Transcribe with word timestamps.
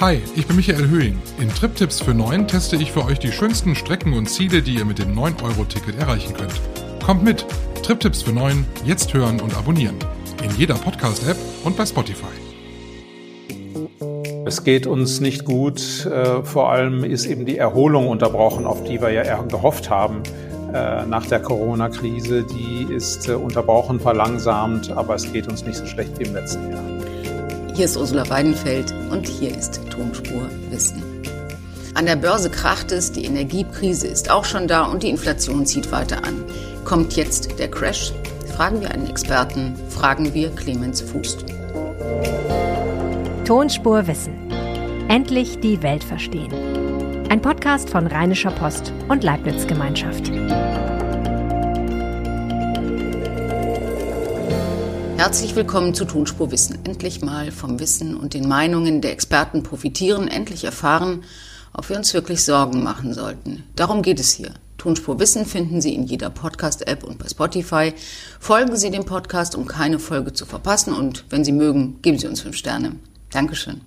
Hi, 0.00 0.22
ich 0.36 0.46
bin 0.46 0.54
Michael 0.54 0.88
Höhing. 0.88 1.18
In 1.40 1.48
TripTips 1.48 2.02
für 2.02 2.14
9 2.14 2.46
teste 2.46 2.76
ich 2.76 2.92
für 2.92 3.04
euch 3.04 3.18
die 3.18 3.32
schönsten 3.32 3.74
Strecken 3.74 4.12
und 4.12 4.30
Ziele, 4.30 4.62
die 4.62 4.76
ihr 4.76 4.84
mit 4.84 5.00
dem 5.00 5.12
9-Euro-Ticket 5.18 5.98
erreichen 5.98 6.34
könnt. 6.34 6.52
Kommt 7.04 7.24
mit! 7.24 7.44
TripTips 7.82 8.22
für 8.22 8.32
9, 8.32 8.64
jetzt 8.84 9.12
hören 9.12 9.40
und 9.40 9.56
abonnieren. 9.58 9.96
In 10.44 10.52
jeder 10.56 10.76
Podcast-App 10.76 11.36
und 11.64 11.76
bei 11.76 11.84
Spotify. 11.84 12.26
Es 14.46 14.62
geht 14.62 14.86
uns 14.86 15.18
nicht 15.18 15.44
gut. 15.44 16.06
Äh, 16.06 16.44
vor 16.44 16.70
allem 16.70 17.02
ist 17.02 17.26
eben 17.26 17.44
die 17.44 17.58
Erholung 17.58 18.06
unterbrochen, 18.06 18.66
auf 18.66 18.84
die 18.84 19.02
wir 19.02 19.10
ja 19.10 19.42
gehofft 19.42 19.90
haben 19.90 20.22
äh, 20.72 21.06
nach 21.06 21.26
der 21.26 21.40
Corona-Krise. 21.40 22.44
Die 22.44 22.94
ist 22.94 23.28
äh, 23.28 23.32
unterbrochen, 23.32 23.98
verlangsamt, 23.98 24.92
aber 24.92 25.16
es 25.16 25.32
geht 25.32 25.48
uns 25.48 25.64
nicht 25.64 25.76
so 25.76 25.86
schlecht 25.86 26.20
wie 26.20 26.24
im 26.24 26.34
letzten 26.34 26.70
Jahr. 26.70 26.97
Hier 27.78 27.84
ist 27.84 27.96
Ursula 27.96 28.28
Weidenfeld 28.28 28.92
und 29.08 29.28
hier 29.28 29.56
ist 29.56 29.80
Tonspur 29.88 30.50
Wissen. 30.68 31.00
An 31.94 32.06
der 32.06 32.16
Börse 32.16 32.50
kracht 32.50 32.90
es, 32.90 33.12
die 33.12 33.24
Energiekrise 33.24 34.08
ist 34.08 34.32
auch 34.32 34.44
schon 34.44 34.66
da 34.66 34.86
und 34.86 35.04
die 35.04 35.08
Inflation 35.08 35.64
zieht 35.64 35.92
weiter 35.92 36.24
an. 36.24 36.42
Kommt 36.84 37.14
jetzt 37.14 37.56
der 37.56 37.70
Crash? 37.70 38.12
Fragen 38.52 38.80
wir 38.80 38.90
einen 38.90 39.08
Experten, 39.08 39.76
fragen 39.90 40.34
wir 40.34 40.50
Clemens 40.56 41.02
Fußt. 41.02 41.44
Tonspur 43.44 44.08
Wissen. 44.08 44.34
Endlich 45.06 45.60
die 45.60 45.80
Welt 45.80 46.02
verstehen. 46.02 46.52
Ein 47.28 47.40
Podcast 47.40 47.90
von 47.90 48.08
Rheinischer 48.08 48.50
Post 48.50 48.92
und 49.08 49.22
Leibniz 49.22 49.68
Gemeinschaft. 49.68 50.32
Herzlich 55.28 55.54
willkommen 55.54 55.92
zu 55.92 56.06
Tonspur 56.06 56.50
Wissen. 56.52 56.78
Endlich 56.84 57.20
mal 57.20 57.52
vom 57.52 57.78
Wissen 57.80 58.16
und 58.16 58.32
den 58.32 58.48
Meinungen 58.48 59.02
der 59.02 59.12
Experten 59.12 59.62
profitieren, 59.62 60.26
endlich 60.26 60.64
erfahren, 60.64 61.22
ob 61.74 61.90
wir 61.90 61.98
uns 61.98 62.14
wirklich 62.14 62.42
Sorgen 62.42 62.82
machen 62.82 63.12
sollten. 63.12 63.64
Darum 63.76 64.00
geht 64.00 64.20
es 64.20 64.32
hier. 64.32 64.54
Tonspur 64.78 65.20
Wissen 65.20 65.44
finden 65.44 65.82
Sie 65.82 65.94
in 65.94 66.04
jeder 66.04 66.30
Podcast-App 66.30 67.04
und 67.04 67.18
bei 67.18 67.28
Spotify. 67.28 67.92
Folgen 68.40 68.74
Sie 68.78 68.90
dem 68.90 69.04
Podcast, 69.04 69.54
um 69.54 69.66
keine 69.66 69.98
Folge 69.98 70.32
zu 70.32 70.46
verpassen 70.46 70.94
und 70.94 71.26
wenn 71.28 71.44
Sie 71.44 71.52
mögen, 71.52 72.00
geben 72.00 72.18
Sie 72.18 72.26
uns 72.26 72.40
fünf 72.40 72.56
Sterne. 72.56 72.96
Dankeschön. 73.30 73.82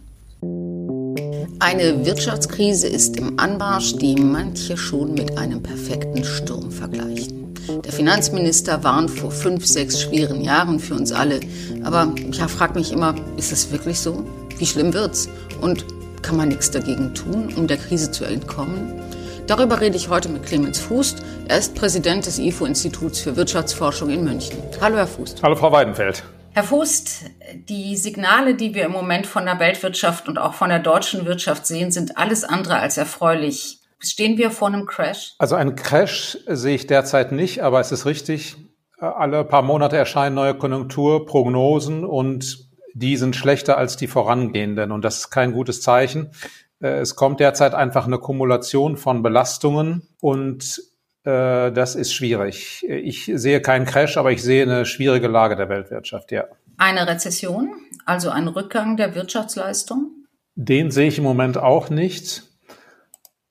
Eine 1.57 2.05
Wirtschaftskrise 2.05 2.85
ist 2.85 3.17
im 3.17 3.39
Anmarsch, 3.39 3.95
die 3.95 4.13
manche 4.13 4.77
schon 4.77 5.15
mit 5.15 5.39
einem 5.39 5.63
perfekten 5.63 6.23
Sturm 6.23 6.71
vergleichen. 6.71 7.40
Der 7.79 7.93
Finanzminister 7.93 8.83
warnt 8.83 9.09
vor 9.09 9.31
fünf, 9.31 9.65
sechs 9.65 10.01
schweren 10.01 10.41
Jahren 10.41 10.79
für 10.79 10.93
uns 10.93 11.13
alle. 11.13 11.39
Aber 11.83 12.13
ich 12.29 12.37
ja, 12.37 12.49
frage 12.49 12.77
mich 12.77 12.91
immer, 12.91 13.15
ist 13.37 13.53
es 13.53 13.71
wirklich 13.71 13.99
so? 13.99 14.25
Wie 14.57 14.65
schlimm 14.65 14.93
wird's? 14.93 15.29
Und 15.61 15.85
kann 16.21 16.35
man 16.35 16.49
nichts 16.49 16.69
dagegen 16.69 17.13
tun, 17.13 17.53
um 17.55 17.67
der 17.67 17.77
Krise 17.77 18.11
zu 18.11 18.25
entkommen? 18.25 19.01
Darüber 19.47 19.79
rede 19.79 19.95
ich 19.95 20.09
heute 20.09 20.29
mit 20.29 20.45
Clemens 20.45 20.79
Fußt. 20.79 21.23
Er 21.47 21.57
ist 21.57 21.73
Präsident 21.73 22.25
des 22.25 22.39
IFO-Instituts 22.39 23.21
für 23.21 23.35
Wirtschaftsforschung 23.35 24.09
in 24.09 24.23
München. 24.23 24.57
Hallo, 24.81 24.97
Herr 24.97 25.07
Fußt. 25.07 25.41
Hallo, 25.41 25.55
Frau 25.55 25.71
Weidenfeld. 25.71 26.23
Herr 26.53 26.63
Fußt, 26.63 27.25
die 27.69 27.95
Signale, 27.95 28.55
die 28.55 28.75
wir 28.75 28.83
im 28.85 28.91
Moment 28.91 29.25
von 29.25 29.45
der 29.45 29.59
Weltwirtschaft 29.59 30.27
und 30.27 30.37
auch 30.37 30.53
von 30.53 30.69
der 30.69 30.79
deutschen 30.79 31.25
Wirtschaft 31.25 31.65
sehen, 31.65 31.91
sind 31.91 32.17
alles 32.17 32.43
andere 32.43 32.75
als 32.75 32.97
erfreulich. 32.97 33.80
Stehen 34.03 34.37
wir 34.37 34.51
vor 34.51 34.67
einem 34.67 34.85
Crash? 34.85 35.35
Also 35.37 35.55
einen 35.55 35.75
Crash 35.75 36.37
sehe 36.47 36.75
ich 36.75 36.87
derzeit 36.87 37.31
nicht, 37.31 37.61
aber 37.61 37.79
es 37.79 37.91
ist 37.91 38.05
richtig. 38.05 38.55
Alle 38.97 39.43
paar 39.43 39.61
Monate 39.61 39.97
erscheinen 39.97 40.35
neue 40.35 40.55
Konjunkturprognosen 40.55 42.05
und 42.05 42.69
die 42.93 43.17
sind 43.17 43.35
schlechter 43.35 43.77
als 43.77 43.97
die 43.97 44.07
vorangehenden. 44.07 44.91
Und 44.91 45.03
das 45.03 45.17
ist 45.17 45.29
kein 45.31 45.53
gutes 45.53 45.81
Zeichen. 45.81 46.31
Es 46.79 47.15
kommt 47.15 47.39
derzeit 47.39 47.73
einfach 47.75 48.05
eine 48.07 48.17
Kumulation 48.17 48.97
von 48.97 49.21
Belastungen 49.21 50.07
und 50.19 50.81
äh, 51.23 51.71
das 51.71 51.95
ist 51.95 52.13
schwierig. 52.13 52.83
Ich 52.87 53.31
sehe 53.33 53.61
keinen 53.61 53.85
Crash, 53.85 54.17
aber 54.17 54.31
ich 54.31 54.41
sehe 54.41 54.63
eine 54.63 54.85
schwierige 54.85 55.27
Lage 55.27 55.55
der 55.55 55.69
Weltwirtschaft, 55.69 56.31
ja. 56.31 56.45
Eine 56.77 57.07
Rezession, 57.07 57.71
also 58.05 58.31
ein 58.31 58.47
Rückgang 58.47 58.97
der 58.97 59.13
Wirtschaftsleistung? 59.13 60.25
Den 60.55 60.89
sehe 60.89 61.07
ich 61.07 61.19
im 61.19 61.23
Moment 61.23 61.57
auch 61.57 61.91
nicht. 61.91 62.50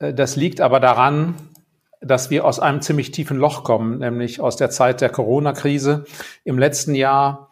Äh, 0.00 0.14
das 0.14 0.34
liegt 0.34 0.60
aber 0.60 0.80
daran, 0.80 1.34
dass 2.00 2.30
wir 2.30 2.44
aus 2.44 2.58
einem 2.58 2.82
ziemlich 2.82 3.12
tiefen 3.12 3.36
Loch 3.36 3.62
kommen, 3.62 3.98
nämlich 3.98 4.40
aus 4.40 4.56
der 4.56 4.70
Zeit 4.70 5.00
der 5.00 5.10
Corona-Krise. 5.10 6.06
Im 6.44 6.58
letzten 6.58 6.94
Jahr 6.94 7.50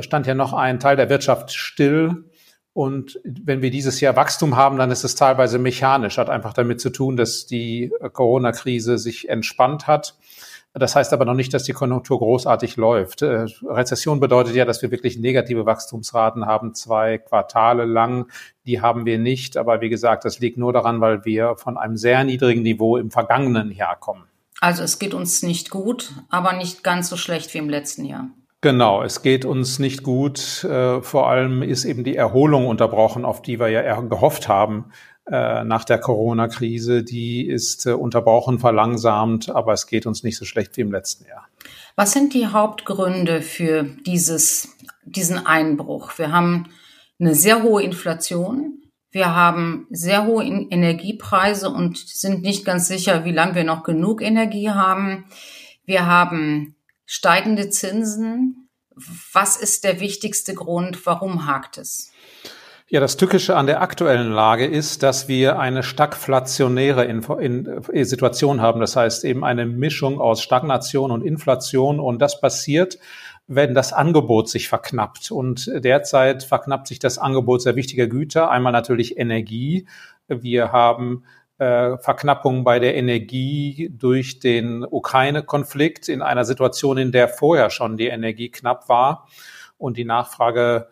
stand 0.00 0.26
ja 0.26 0.34
noch 0.34 0.52
ein 0.52 0.80
Teil 0.80 0.96
der 0.96 1.08
Wirtschaft 1.08 1.52
still. 1.52 2.24
Und 2.72 3.20
wenn 3.24 3.62
wir 3.62 3.70
dieses 3.70 4.00
Jahr 4.00 4.16
Wachstum 4.16 4.56
haben, 4.56 4.78
dann 4.78 4.90
ist 4.90 5.04
es 5.04 5.14
teilweise 5.14 5.58
mechanisch, 5.58 6.18
hat 6.18 6.28
einfach 6.28 6.52
damit 6.52 6.80
zu 6.80 6.90
tun, 6.90 7.16
dass 7.16 7.46
die 7.46 7.92
Corona-Krise 8.12 8.98
sich 8.98 9.28
entspannt 9.28 9.86
hat. 9.86 10.16
Das 10.74 10.94
heißt 10.94 11.12
aber 11.12 11.24
noch 11.24 11.34
nicht, 11.34 11.54
dass 11.54 11.64
die 11.64 11.72
Konjunktur 11.72 12.18
großartig 12.18 12.76
läuft. 12.76 13.22
Äh, 13.22 13.46
Rezession 13.64 14.20
bedeutet 14.20 14.54
ja, 14.54 14.64
dass 14.64 14.82
wir 14.82 14.90
wirklich 14.90 15.18
negative 15.18 15.66
Wachstumsraten 15.66 16.46
haben, 16.46 16.74
zwei 16.74 17.18
Quartale 17.18 17.84
lang. 17.84 18.30
Die 18.66 18.80
haben 18.80 19.06
wir 19.06 19.18
nicht. 19.18 19.56
Aber 19.56 19.80
wie 19.80 19.88
gesagt, 19.88 20.24
das 20.24 20.38
liegt 20.40 20.58
nur 20.58 20.72
daran, 20.72 21.00
weil 21.00 21.24
wir 21.24 21.56
von 21.56 21.78
einem 21.78 21.96
sehr 21.96 22.22
niedrigen 22.24 22.62
Niveau 22.62 22.96
im 22.96 23.10
vergangenen 23.10 23.70
Jahr 23.72 23.98
kommen. 23.98 24.24
Also 24.60 24.82
es 24.82 24.98
geht 24.98 25.14
uns 25.14 25.42
nicht 25.42 25.70
gut, 25.70 26.12
aber 26.28 26.52
nicht 26.52 26.82
ganz 26.82 27.08
so 27.08 27.16
schlecht 27.16 27.54
wie 27.54 27.58
im 27.58 27.70
letzten 27.70 28.04
Jahr. 28.04 28.28
Genau, 28.60 29.04
es 29.04 29.22
geht 29.22 29.44
uns 29.44 29.78
nicht 29.78 30.02
gut. 30.02 30.64
Äh, 30.64 31.00
vor 31.00 31.28
allem 31.28 31.62
ist 31.62 31.84
eben 31.84 32.02
die 32.02 32.16
Erholung 32.16 32.66
unterbrochen, 32.66 33.24
auf 33.24 33.40
die 33.40 33.60
wir 33.60 33.68
ja 33.68 34.00
gehofft 34.00 34.48
haben 34.48 34.86
äh, 35.30 35.64
nach 35.64 35.84
der 35.84 35.98
Corona-Krise. 35.98 37.02
Die 37.02 37.46
ist 37.46 37.86
äh, 37.86 37.92
unterbrochen, 37.92 38.58
verlangsamt, 38.58 39.50
aber 39.50 39.72
es 39.72 39.86
geht 39.86 40.06
uns 40.06 40.22
nicht 40.22 40.36
so 40.36 40.44
schlecht 40.44 40.76
wie 40.76 40.82
im 40.82 40.92
letzten 40.92 41.26
Jahr. 41.26 41.46
Was 41.96 42.12
sind 42.12 42.32
die 42.32 42.46
Hauptgründe 42.46 43.42
für 43.42 43.82
dieses, 43.82 44.76
diesen 45.04 45.44
Einbruch? 45.46 46.16
Wir 46.16 46.32
haben 46.32 46.68
eine 47.20 47.34
sehr 47.34 47.62
hohe 47.62 47.82
Inflation. 47.82 48.82
Wir 49.10 49.34
haben 49.34 49.86
sehr 49.90 50.24
hohe 50.24 50.44
Energiepreise 50.44 51.70
und 51.70 51.98
sind 51.98 52.42
nicht 52.42 52.64
ganz 52.64 52.88
sicher, 52.88 53.24
wie 53.24 53.32
lange 53.32 53.54
wir 53.54 53.64
noch 53.64 53.82
genug 53.82 54.22
Energie 54.22 54.70
haben. 54.70 55.24
Wir 55.84 56.06
haben 56.06 56.76
steigende 57.04 57.70
Zinsen. 57.70 58.68
Was 59.32 59.56
ist 59.56 59.84
der 59.84 60.00
wichtigste 60.00 60.54
Grund? 60.54 61.04
Warum 61.06 61.46
hakt 61.46 61.78
es? 61.78 62.12
Ja, 62.90 63.00
das 63.00 63.18
Tückische 63.18 63.54
an 63.54 63.66
der 63.66 63.82
aktuellen 63.82 64.32
Lage 64.32 64.64
ist, 64.64 65.02
dass 65.02 65.28
wir 65.28 65.58
eine 65.58 65.82
stagflationäre 65.82 67.06
äh, 67.06 68.04
Situation 68.04 68.62
haben. 68.62 68.80
Das 68.80 68.96
heißt 68.96 69.26
eben 69.26 69.44
eine 69.44 69.66
Mischung 69.66 70.18
aus 70.22 70.40
Stagnation 70.40 71.10
und 71.10 71.22
Inflation. 71.22 72.00
Und 72.00 72.22
das 72.22 72.40
passiert, 72.40 72.98
wenn 73.46 73.74
das 73.74 73.92
Angebot 73.92 74.48
sich 74.48 74.68
verknappt. 74.70 75.30
Und 75.30 75.70
derzeit 75.84 76.44
verknappt 76.44 76.86
sich 76.88 76.98
das 76.98 77.18
Angebot 77.18 77.60
sehr 77.60 77.76
wichtiger 77.76 78.06
Güter. 78.06 78.50
Einmal 78.50 78.72
natürlich 78.72 79.18
Energie. 79.18 79.86
Wir 80.26 80.72
haben 80.72 81.24
äh, 81.58 81.98
Verknappung 81.98 82.64
bei 82.64 82.78
der 82.78 82.94
Energie 82.96 83.90
durch 83.92 84.40
den 84.40 84.82
Ukraine-Konflikt 84.82 86.08
in 86.08 86.22
einer 86.22 86.46
Situation, 86.46 86.96
in 86.96 87.12
der 87.12 87.28
vorher 87.28 87.68
schon 87.68 87.98
die 87.98 88.06
Energie 88.06 88.50
knapp 88.50 88.88
war 88.88 89.28
und 89.76 89.98
die 89.98 90.06
Nachfrage 90.06 90.88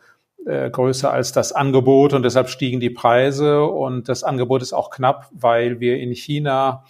äh, 0.47 0.71
größer 0.71 1.13
als 1.13 1.33
das 1.33 1.53
Angebot 1.53 2.13
und 2.13 2.23
deshalb 2.23 2.49
stiegen 2.49 2.79
die 2.79 2.91
Preise 2.91 3.65
und 3.65 4.09
das 4.09 4.23
Angebot 4.23 4.63
ist 4.63 4.73
auch 4.73 4.91
knapp, 4.91 5.29
weil 5.33 5.81
wir 5.81 5.99
in 5.99 6.13
China 6.15 6.85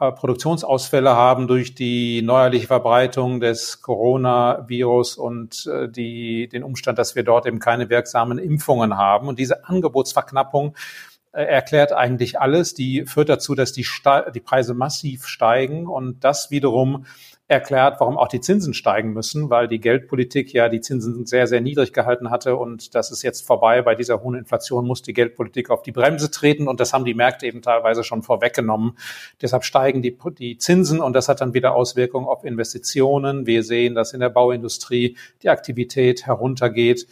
äh, 0.00 0.10
Produktionsausfälle 0.12 1.14
haben 1.14 1.46
durch 1.46 1.74
die 1.74 2.22
neuerliche 2.22 2.66
Verbreitung 2.66 3.40
des 3.40 3.82
Coronavirus 3.82 5.16
und 5.18 5.66
äh, 5.66 5.90
die, 5.90 6.48
den 6.48 6.64
Umstand, 6.64 6.98
dass 6.98 7.14
wir 7.14 7.22
dort 7.22 7.44
eben 7.46 7.58
keine 7.58 7.90
wirksamen 7.90 8.38
Impfungen 8.38 8.96
haben. 8.96 9.28
Und 9.28 9.38
diese 9.38 9.66
Angebotsverknappung 9.66 10.74
erklärt 11.32 11.92
eigentlich 11.92 12.40
alles. 12.40 12.74
Die 12.74 13.06
führt 13.06 13.30
dazu, 13.30 13.54
dass 13.54 13.72
die, 13.72 13.86
die 14.34 14.40
Preise 14.40 14.74
massiv 14.74 15.26
steigen 15.26 15.86
und 15.86 16.24
das 16.24 16.50
wiederum 16.50 17.06
erklärt, 17.52 18.00
warum 18.00 18.18
auch 18.18 18.28
die 18.28 18.40
Zinsen 18.40 18.74
steigen 18.74 19.12
müssen, 19.12 19.50
weil 19.50 19.68
die 19.68 19.80
Geldpolitik 19.80 20.52
ja 20.52 20.68
die 20.68 20.80
Zinsen 20.80 21.26
sehr, 21.26 21.46
sehr 21.46 21.60
niedrig 21.60 21.92
gehalten 21.92 22.30
hatte 22.30 22.56
und 22.56 22.94
das 22.94 23.10
ist 23.10 23.22
jetzt 23.22 23.46
vorbei. 23.46 23.82
Bei 23.82 23.94
dieser 23.94 24.22
hohen 24.22 24.34
Inflation 24.34 24.86
muss 24.86 25.02
die 25.02 25.12
Geldpolitik 25.12 25.70
auf 25.70 25.82
die 25.82 25.92
Bremse 25.92 26.30
treten 26.30 26.66
und 26.66 26.80
das 26.80 26.92
haben 26.92 27.04
die 27.04 27.14
Märkte 27.14 27.46
eben 27.46 27.62
teilweise 27.62 28.02
schon 28.02 28.22
vorweggenommen. 28.22 28.96
Deshalb 29.40 29.64
steigen 29.64 30.02
die, 30.02 30.16
die 30.38 30.58
Zinsen 30.58 31.00
und 31.00 31.12
das 31.14 31.28
hat 31.28 31.40
dann 31.40 31.54
wieder 31.54 31.74
Auswirkungen 31.74 32.26
auf 32.26 32.44
Investitionen. 32.44 33.46
Wir 33.46 33.62
sehen, 33.62 33.94
dass 33.94 34.12
in 34.12 34.20
der 34.20 34.30
Bauindustrie 34.30 35.16
die 35.42 35.48
Aktivität 35.48 36.26
heruntergeht. 36.26 37.06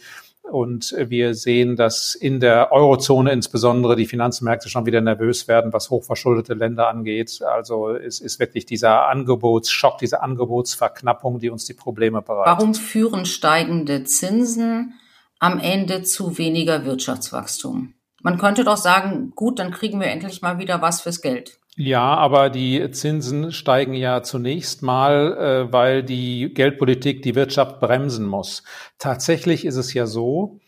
Und 0.51 0.93
wir 0.97 1.33
sehen, 1.33 1.77
dass 1.77 2.13
in 2.13 2.41
der 2.41 2.73
Eurozone 2.73 3.31
insbesondere 3.31 3.95
die 3.95 4.05
Finanzmärkte 4.05 4.67
schon 4.67 4.85
wieder 4.85 4.99
nervös 4.99 5.47
werden, 5.47 5.71
was 5.71 5.89
hochverschuldete 5.89 6.55
Länder 6.55 6.89
angeht. 6.89 7.41
Also 7.41 7.91
es 7.91 8.19
ist 8.19 8.39
wirklich 8.39 8.65
dieser 8.65 9.07
Angebotsschock, 9.07 9.97
diese 9.97 10.21
Angebotsverknappung, 10.21 11.39
die 11.39 11.49
uns 11.49 11.63
die 11.63 11.73
Probleme 11.73 12.21
bereitet. 12.21 12.57
Warum 12.57 12.73
führen 12.73 13.25
steigende 13.25 14.03
Zinsen 14.03 14.95
am 15.39 15.57
Ende 15.57 16.03
zu 16.03 16.37
weniger 16.37 16.83
Wirtschaftswachstum? 16.83 17.93
Man 18.21 18.37
könnte 18.37 18.65
doch 18.65 18.77
sagen, 18.77 19.31
gut, 19.33 19.57
dann 19.57 19.71
kriegen 19.71 20.01
wir 20.01 20.07
endlich 20.07 20.41
mal 20.41 20.59
wieder 20.59 20.81
was 20.81 20.99
fürs 20.99 21.21
Geld. 21.21 21.60
Ja, 21.77 22.15
aber 22.15 22.49
die 22.49 22.91
Zinsen 22.91 23.51
steigen 23.53 23.93
ja 23.93 24.23
zunächst 24.23 24.83
mal, 24.83 25.37
äh, 25.69 25.73
weil 25.73 26.03
die 26.03 26.53
Geldpolitik 26.53 27.21
die 27.21 27.35
Wirtschaft 27.35 27.79
bremsen 27.79 28.25
muss. 28.25 28.63
Tatsächlich 28.97 29.65
ist 29.65 29.77
es 29.77 29.93
ja 29.93 30.05
so, 30.05 30.59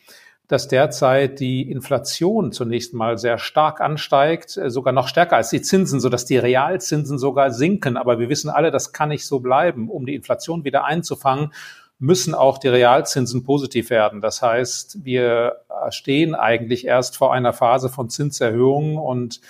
dass 0.48 0.70
derzeit 0.70 1.40
die 1.42 1.70
Inflation 1.70 2.54
zunächst 2.54 2.94
mal 2.94 3.18
sehr 3.18 3.38
stark 3.38 3.82
ansteigt, 3.82 4.56
äh, 4.56 4.70
sogar 4.70 4.94
noch 4.94 5.10
stärker 5.10 5.36
als 5.36 5.50
die 5.50 5.62
Zinsen, 5.62 6.00
sodass 6.00 6.26
die 6.26 6.38
Realzinsen 6.38 7.18
sogar 7.18 7.52
sinken. 7.52 7.98
Aber 7.98 8.18
wir 8.18 8.30
wissen 8.30 8.50
alle, 8.50 8.72
das 8.72 8.94
kann 8.94 9.10
nicht 9.10 9.26
so 9.26 9.40
bleiben. 9.40 9.90
Um 9.90 10.06
die 10.06 10.16
Inflation 10.16 10.64
wieder 10.64 10.86
einzufangen, 10.86 11.54
müssen 12.00 12.34
auch 12.34 12.58
die 12.58 12.70
Realzinsen 12.70 13.44
positiv 13.44 13.90
werden. 13.90 14.22
Das 14.22 14.42
heißt, 14.42 15.04
wir 15.04 15.58
stehen 15.90 16.34
eigentlich 16.34 16.86
erst 16.86 17.18
vor 17.18 17.34
einer 17.34 17.54
Phase 17.54 17.90
von 17.90 18.10
Zinserhöhungen 18.10 18.98
und 18.98 19.42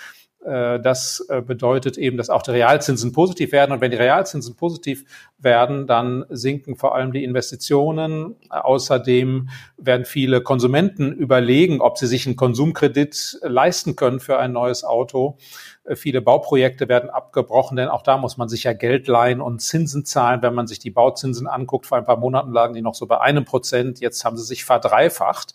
das 0.44 1.24
äh, 1.30 1.40
bedeutet 1.40 1.96
eben, 1.96 2.18
dass 2.18 2.28
auch 2.28 2.42
die 2.42 2.50
Realzinsen 2.50 3.12
positiv 3.12 3.52
werden. 3.52 3.72
Und 3.72 3.80
wenn 3.80 3.90
die 3.90 3.96
Realzinsen 3.96 4.56
positiv 4.56 5.04
werden, 5.38 5.86
dann 5.86 6.26
sinken 6.28 6.76
vor 6.76 6.94
allem 6.94 7.12
die 7.12 7.24
Investitionen. 7.24 8.36
Außerdem 8.50 9.48
werden 9.78 10.04
viele 10.04 10.42
Konsumenten 10.42 11.12
überlegen, 11.12 11.80
ob 11.80 11.96
sie 11.96 12.06
sich 12.06 12.26
einen 12.26 12.36
Konsumkredit 12.36 13.38
leisten 13.42 13.96
können 13.96 14.20
für 14.20 14.38
ein 14.38 14.52
neues 14.52 14.84
Auto. 14.84 15.38
Äh, 15.84 15.96
viele 15.96 16.20
Bauprojekte 16.20 16.88
werden 16.88 17.08
abgebrochen, 17.08 17.76
denn 17.76 17.88
auch 17.88 18.02
da 18.02 18.18
muss 18.18 18.36
man 18.36 18.50
sich 18.50 18.64
ja 18.64 18.74
Geld 18.74 19.08
leihen 19.08 19.40
und 19.40 19.60
Zinsen 19.60 20.04
zahlen. 20.04 20.42
Wenn 20.42 20.54
man 20.54 20.66
sich 20.66 20.78
die 20.78 20.90
Bauzinsen 20.90 21.46
anguckt, 21.46 21.86
vor 21.86 21.96
ein 21.96 22.04
paar 22.04 22.18
Monaten 22.18 22.52
lagen 22.52 22.74
die 22.74 22.82
noch 22.82 22.94
so 22.94 23.06
bei 23.06 23.20
einem 23.20 23.46
Prozent. 23.46 24.00
Jetzt 24.00 24.24
haben 24.26 24.36
sie 24.36 24.44
sich 24.44 24.64
verdreifacht. 24.64 25.54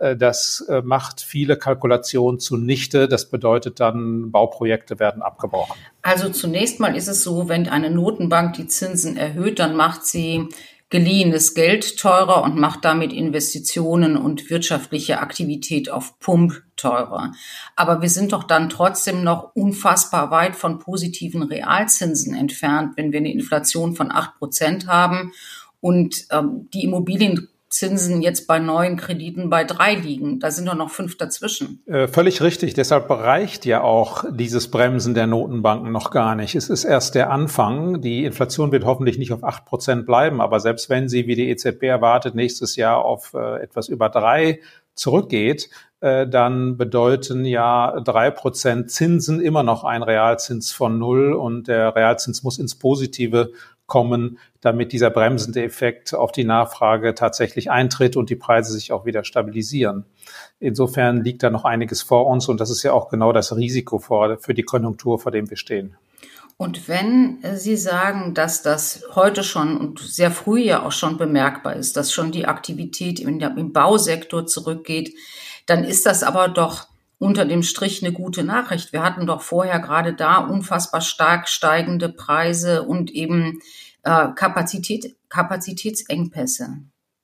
Äh, 0.00 0.16
das 0.16 0.64
äh, 0.68 0.82
macht 0.82 1.20
viele 1.20 1.56
Kalkulationen 1.56 2.40
zunichte. 2.40 3.06
Das 3.06 3.30
bedeutet 3.30 3.78
dann, 3.78 4.32
Bauprojekte 4.32 4.98
werden 4.98 5.22
abgebrochen. 5.22 5.76
Also 6.02 6.30
zunächst 6.30 6.80
mal 6.80 6.96
ist 6.96 7.08
es 7.08 7.22
so, 7.22 7.48
wenn 7.48 7.68
eine 7.68 7.90
Notenbank 7.90 8.54
die 8.54 8.66
Zinsen 8.66 9.16
erhöht, 9.16 9.58
dann 9.58 9.76
macht 9.76 10.04
sie 10.04 10.48
geliehenes 10.88 11.54
Geld 11.54 11.98
teurer 11.98 12.42
und 12.42 12.56
macht 12.56 12.84
damit 12.84 13.12
Investitionen 13.12 14.16
und 14.16 14.50
wirtschaftliche 14.50 15.20
Aktivität 15.20 15.88
auf 15.88 16.18
Pump 16.18 16.64
teurer. 16.76 17.32
Aber 17.76 18.02
wir 18.02 18.08
sind 18.08 18.32
doch 18.32 18.42
dann 18.42 18.68
trotzdem 18.68 19.22
noch 19.22 19.54
unfassbar 19.54 20.32
weit 20.32 20.56
von 20.56 20.80
positiven 20.80 21.44
Realzinsen 21.44 22.34
entfernt, 22.34 22.94
wenn 22.96 23.12
wir 23.12 23.20
eine 23.20 23.32
Inflation 23.32 23.94
von 23.94 24.10
acht 24.10 24.36
Prozent 24.38 24.88
haben 24.88 25.32
und 25.80 26.26
ähm, 26.32 26.68
die 26.74 26.82
Immobilien 26.82 27.48
Zinsen 27.70 28.20
jetzt 28.20 28.48
bei 28.48 28.58
neuen 28.58 28.96
Krediten 28.96 29.48
bei 29.48 29.62
drei 29.62 29.94
liegen. 29.94 30.40
Da 30.40 30.50
sind 30.50 30.66
doch 30.66 30.74
noch 30.74 30.90
fünf 30.90 31.16
dazwischen. 31.16 31.82
Äh, 31.86 32.08
völlig 32.08 32.42
richtig. 32.42 32.74
Deshalb 32.74 33.08
reicht 33.08 33.64
ja 33.64 33.80
auch 33.82 34.24
dieses 34.28 34.72
Bremsen 34.72 35.14
der 35.14 35.28
Notenbanken 35.28 35.92
noch 35.92 36.10
gar 36.10 36.34
nicht. 36.34 36.56
Es 36.56 36.68
ist 36.68 36.84
erst 36.84 37.14
der 37.14 37.30
Anfang. 37.30 38.00
Die 38.00 38.24
Inflation 38.24 38.72
wird 38.72 38.84
hoffentlich 38.84 39.18
nicht 39.18 39.32
auf 39.32 39.44
acht 39.44 39.66
Prozent 39.66 40.04
bleiben. 40.04 40.40
Aber 40.40 40.58
selbst 40.58 40.90
wenn 40.90 41.08
sie, 41.08 41.28
wie 41.28 41.36
die 41.36 41.48
EZB 41.48 41.84
erwartet, 41.84 42.34
nächstes 42.34 42.74
Jahr 42.74 43.04
auf 43.04 43.34
äh, 43.34 43.62
etwas 43.62 43.88
über 43.88 44.08
drei 44.08 44.60
zurückgeht, 44.94 45.70
äh, 46.00 46.26
dann 46.26 46.76
bedeuten 46.76 47.44
ja 47.44 48.00
drei 48.00 48.32
Prozent 48.32 48.90
Zinsen 48.90 49.40
immer 49.40 49.62
noch 49.62 49.84
ein 49.84 50.02
Realzins 50.02 50.72
von 50.72 50.98
null 50.98 51.34
und 51.34 51.68
der 51.68 51.94
Realzins 51.94 52.42
muss 52.42 52.58
ins 52.58 52.74
Positive 52.74 53.52
kommen, 53.86 54.38
damit 54.60 54.92
dieser 54.92 55.10
bremsende 55.10 55.62
Effekt 55.62 56.14
auf 56.14 56.32
die 56.32 56.44
Nachfrage 56.44 57.14
tatsächlich 57.14 57.70
eintritt 57.70 58.16
und 58.16 58.30
die 58.30 58.36
Preise 58.36 58.72
sich 58.72 58.92
auch 58.92 59.06
wieder 59.06 59.24
stabilisieren. 59.24 60.04
Insofern 60.58 61.24
liegt 61.24 61.42
da 61.42 61.50
noch 61.50 61.64
einiges 61.64 62.02
vor 62.02 62.26
uns 62.26 62.48
und 62.48 62.60
das 62.60 62.70
ist 62.70 62.82
ja 62.82 62.92
auch 62.92 63.08
genau 63.08 63.32
das 63.32 63.56
Risiko 63.56 63.98
vor, 63.98 64.38
für 64.38 64.54
die 64.54 64.62
Konjunktur, 64.62 65.18
vor 65.18 65.32
dem 65.32 65.48
wir 65.48 65.56
stehen. 65.56 65.96
Und 66.60 66.88
wenn 66.88 67.38
Sie 67.54 67.76
sagen, 67.76 68.34
dass 68.34 68.60
das 68.60 69.02
heute 69.14 69.42
schon 69.42 69.78
und 69.78 69.98
sehr 69.98 70.30
früh 70.30 70.60
ja 70.60 70.84
auch 70.84 70.92
schon 70.92 71.16
bemerkbar 71.16 71.74
ist, 71.74 71.96
dass 71.96 72.12
schon 72.12 72.32
die 72.32 72.44
Aktivität 72.44 73.18
im, 73.18 73.72
Bausektor 73.72 74.46
zurückgeht, 74.46 75.14
dann 75.64 75.84
ist 75.84 76.04
das 76.04 76.22
aber 76.22 76.48
doch 76.48 76.86
unter 77.18 77.46
dem 77.46 77.62
Strich 77.62 78.02
eine 78.02 78.12
gute 78.12 78.44
Nachricht. 78.44 78.92
Wir 78.92 79.02
hatten 79.02 79.26
doch 79.26 79.40
vorher 79.40 79.78
gerade 79.78 80.12
da 80.12 80.36
unfassbar 80.36 81.00
stark 81.00 81.48
steigende 81.48 82.10
Preise 82.10 82.82
und 82.82 83.10
eben 83.10 83.60
äh, 84.04 84.28
Kapazität, 84.34 85.16
Kapazitätsengpässe. 85.28 86.80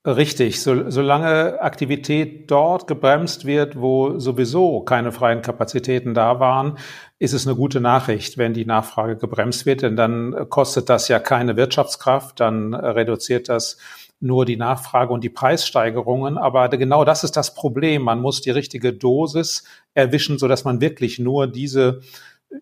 Richtig, 0.06 0.62
so, 0.62 0.88
solange 0.88 1.60
Aktivität 1.60 2.48
dort 2.48 2.86
gebremst 2.86 3.44
wird, 3.44 3.80
wo 3.80 4.20
sowieso 4.20 4.82
keine 4.82 5.10
freien 5.10 5.42
Kapazitäten 5.42 6.14
da 6.14 6.38
waren, 6.38 6.78
ist 7.18 7.32
es 7.32 7.44
eine 7.44 7.56
gute 7.56 7.80
Nachricht, 7.80 8.38
wenn 8.38 8.54
die 8.54 8.64
Nachfrage 8.64 9.16
gebremst 9.16 9.66
wird, 9.66 9.82
denn 9.82 9.96
dann 9.96 10.48
kostet 10.48 10.88
das 10.90 11.08
ja 11.08 11.18
keine 11.18 11.56
Wirtschaftskraft, 11.56 12.38
dann 12.38 12.72
reduziert 12.72 13.48
das 13.48 13.78
nur 14.20 14.44
die 14.46 14.56
Nachfrage 14.56 15.12
und 15.12 15.24
die 15.24 15.28
Preissteigerungen. 15.28 16.38
Aber 16.38 16.68
genau 16.68 17.04
das 17.04 17.24
ist 17.24 17.36
das 17.36 17.54
Problem. 17.54 18.02
Man 18.02 18.20
muss 18.20 18.40
die 18.40 18.50
richtige 18.50 18.92
Dosis 18.92 19.64
erwischen, 19.94 20.38
so 20.38 20.46
dass 20.46 20.64
man 20.64 20.80
wirklich 20.80 21.18
nur 21.18 21.48
diese 21.48 22.00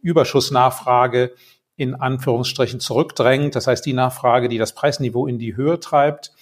Überschussnachfrage 0.03 1.33
in 1.77 1.95
Anführungsstrichen 1.95 2.81
zurückdrängt. 2.81 3.55
Das 3.57 3.67
heißt, 3.67 3.85
die 3.85 3.93
Nachfrage, 3.93 4.49
die 4.49 4.59
das 4.59 4.75
Preisniveau 4.75 5.27
in 5.27 5.39
die 5.39 5.57
Höhe 5.57 5.81
treibt 5.81 6.33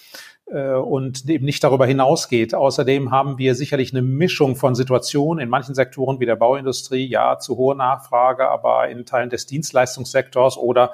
äh, 0.46 0.74
und 0.74 1.28
eben 1.28 1.44
nicht 1.44 1.64
darüber 1.64 1.86
hinausgeht. 1.86 2.54
Außerdem 2.54 3.10
haben 3.10 3.38
wir 3.38 3.54
sicherlich 3.54 3.92
eine 3.92 4.02
Mischung 4.02 4.56
von 4.56 4.74
Situationen 4.74 5.42
in 5.42 5.48
manchen 5.48 5.74
Sektoren 5.74 6.20
wie 6.20 6.26
der 6.26 6.36
Bauindustrie, 6.36 7.06
ja, 7.06 7.38
zu 7.38 7.56
hohe 7.56 7.76
Nachfrage, 7.76 8.48
aber 8.48 8.88
in 8.88 9.06
Teilen 9.06 9.30
des 9.30 9.46
Dienstleistungssektors 9.46 10.58
oder 10.58 10.92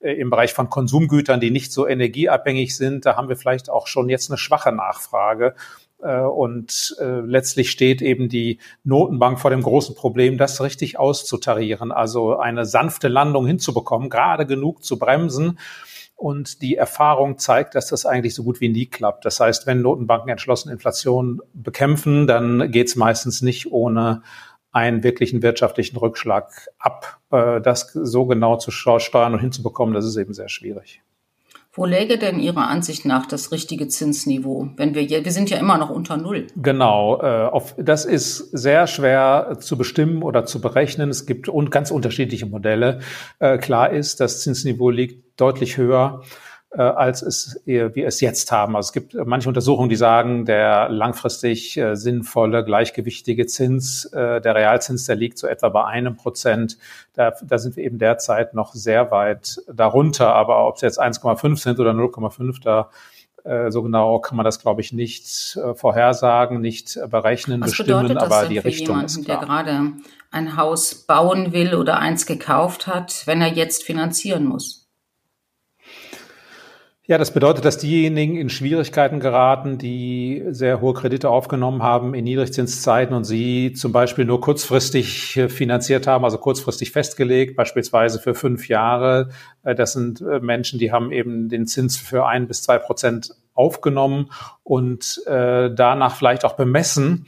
äh, 0.00 0.12
im 0.12 0.30
Bereich 0.30 0.54
von 0.54 0.70
Konsumgütern, 0.70 1.40
die 1.40 1.50
nicht 1.50 1.72
so 1.72 1.86
energieabhängig 1.86 2.76
sind, 2.76 3.06
da 3.06 3.16
haben 3.16 3.28
wir 3.28 3.36
vielleicht 3.36 3.70
auch 3.70 3.86
schon 3.86 4.08
jetzt 4.08 4.30
eine 4.30 4.38
schwache 4.38 4.72
Nachfrage. 4.72 5.54
Äh, 6.02 6.20
und 6.20 6.96
äh, 7.00 7.20
letztlich 7.20 7.70
steht 7.70 8.02
eben 8.02 8.28
die 8.28 8.58
Notenbank 8.84 9.38
vor 9.38 9.50
dem 9.50 9.62
großen 9.62 9.94
Problem, 9.94 10.38
das 10.38 10.60
richtig 10.60 10.98
auszutarieren, 10.98 11.92
also 11.92 12.36
eine 12.38 12.64
sanfte 12.64 13.08
Landung 13.08 13.46
hinzubekommen, 13.46 14.10
gerade 14.10 14.46
genug 14.46 14.84
zu 14.84 14.98
bremsen. 14.98 15.58
Und 16.16 16.60
die 16.60 16.76
Erfahrung 16.76 17.38
zeigt, 17.38 17.74
dass 17.74 17.86
das 17.86 18.04
eigentlich 18.04 18.34
so 18.34 18.44
gut 18.44 18.60
wie 18.60 18.68
nie 18.68 18.84
klappt. 18.84 19.24
Das 19.24 19.40
heißt, 19.40 19.66
wenn 19.66 19.80
Notenbanken 19.80 20.28
entschlossen 20.28 20.70
Inflation 20.70 21.40
bekämpfen, 21.54 22.26
dann 22.26 22.70
geht 22.70 22.88
es 22.88 22.96
meistens 22.96 23.40
nicht 23.40 23.72
ohne 23.72 24.22
einen 24.70 25.02
wirklichen 25.02 25.42
wirtschaftlichen 25.42 25.96
Rückschlag 25.96 26.68
ab. 26.78 27.20
Äh, 27.30 27.60
das 27.60 27.92
so 27.92 28.26
genau 28.26 28.56
zu 28.56 28.70
steuern 28.70 29.32
und 29.32 29.40
hinzubekommen, 29.40 29.94
das 29.94 30.04
ist 30.04 30.16
eben 30.16 30.34
sehr 30.34 30.48
schwierig. 30.48 31.02
Wo 31.80 31.86
läge 31.86 32.18
denn 32.18 32.40
Ihrer 32.40 32.68
Ansicht 32.68 33.06
nach 33.06 33.24
das 33.24 33.52
richtige 33.52 33.88
Zinsniveau? 33.88 34.68
Wenn 34.76 34.94
wir, 34.94 35.08
wir 35.08 35.32
sind 35.32 35.48
ja 35.48 35.56
immer 35.56 35.78
noch 35.78 35.88
unter 35.88 36.18
Null. 36.18 36.48
Genau, 36.54 37.18
äh, 37.22 37.46
auf, 37.46 37.74
das 37.78 38.04
ist 38.04 38.50
sehr 38.52 38.86
schwer 38.86 39.56
zu 39.60 39.78
bestimmen 39.78 40.22
oder 40.22 40.44
zu 40.44 40.60
berechnen. 40.60 41.08
Es 41.08 41.24
gibt 41.24 41.48
ganz 41.70 41.90
unterschiedliche 41.90 42.44
Modelle. 42.44 42.98
Äh, 43.38 43.56
klar 43.56 43.92
ist, 43.92 44.20
das 44.20 44.42
Zinsniveau 44.42 44.90
liegt 44.90 45.40
deutlich 45.40 45.78
höher 45.78 46.20
äh, 46.72 46.82
als 46.82 47.22
es 47.22 47.60
wir 47.64 47.96
es 47.96 48.20
jetzt 48.20 48.52
haben. 48.52 48.76
Also 48.76 48.88
es 48.88 48.92
gibt 48.92 49.14
manche 49.26 49.48
Untersuchungen, 49.48 49.88
die 49.88 49.96
sagen, 49.96 50.44
der 50.44 50.88
langfristig 50.88 51.76
äh, 51.76 51.96
sinnvolle, 51.96 52.64
gleichgewichtige 52.64 53.46
Zins, 53.46 54.04
äh, 54.06 54.40
der 54.40 54.54
Realzins, 54.54 55.06
der 55.06 55.16
liegt 55.16 55.38
so 55.38 55.46
etwa 55.46 55.68
bei 55.68 55.84
einem 55.84 56.16
Prozent. 56.16 56.78
Da, 57.14 57.32
da 57.42 57.58
sind 57.58 57.76
wir 57.76 57.84
eben 57.84 57.98
derzeit 57.98 58.54
noch 58.54 58.74
sehr 58.74 59.10
weit 59.10 59.60
darunter. 59.72 60.34
Aber 60.34 60.66
ob 60.68 60.76
es 60.76 60.82
jetzt 60.82 61.00
1,5 61.00 61.56
sind 61.56 61.80
oder 61.80 61.90
0,5, 61.90 62.62
da 62.62 62.90
äh, 63.44 63.70
so 63.70 63.82
genau 63.82 64.20
kann 64.20 64.36
man 64.36 64.44
das, 64.44 64.60
glaube 64.60 64.80
ich, 64.80 64.92
nicht 64.92 65.56
äh, 65.56 65.74
vorhersagen, 65.74 66.60
nicht 66.60 66.98
berechnen, 67.08 67.62
Was 67.62 67.70
bestimmen, 67.70 68.16
aber 68.16 68.46
die 68.46 68.58
für 68.58 68.64
Richtung 68.66 68.96
jemanden, 68.96 69.06
ist 69.06 69.24
klar. 69.24 69.38
der 69.38 69.46
gerade 69.46 69.92
ein 70.30 70.56
Haus 70.56 70.94
bauen 70.94 71.52
will 71.52 71.74
oder 71.74 71.98
eins 71.98 72.26
gekauft 72.26 72.86
hat, 72.86 73.22
wenn 73.26 73.40
er 73.40 73.48
jetzt 73.48 73.82
finanzieren 73.82 74.44
muss? 74.44 74.79
Ja, 77.10 77.18
das 77.18 77.32
bedeutet, 77.32 77.64
dass 77.64 77.76
diejenigen 77.76 78.36
in 78.36 78.48
Schwierigkeiten 78.48 79.18
geraten, 79.18 79.78
die 79.78 80.44
sehr 80.50 80.80
hohe 80.80 80.94
Kredite 80.94 81.28
aufgenommen 81.28 81.82
haben 81.82 82.14
in 82.14 82.22
Niedrigzinszeiten 82.22 83.16
und 83.16 83.24
sie 83.24 83.72
zum 83.72 83.90
Beispiel 83.90 84.24
nur 84.24 84.40
kurzfristig 84.40 85.36
äh, 85.36 85.48
finanziert 85.48 86.06
haben, 86.06 86.24
also 86.24 86.38
kurzfristig 86.38 86.92
festgelegt, 86.92 87.56
beispielsweise 87.56 88.20
für 88.20 88.36
fünf 88.36 88.68
Jahre. 88.68 89.30
Äh, 89.64 89.74
das 89.74 89.94
sind 89.94 90.20
äh, 90.20 90.38
Menschen, 90.38 90.78
die 90.78 90.92
haben 90.92 91.10
eben 91.10 91.48
den 91.48 91.66
Zins 91.66 91.96
für 91.96 92.26
ein 92.26 92.46
bis 92.46 92.62
zwei 92.62 92.78
Prozent 92.78 93.34
aufgenommen 93.54 94.30
und 94.62 95.20
danach 95.26 96.14
vielleicht 96.14 96.44
auch 96.46 96.54
bemessen, 96.54 97.26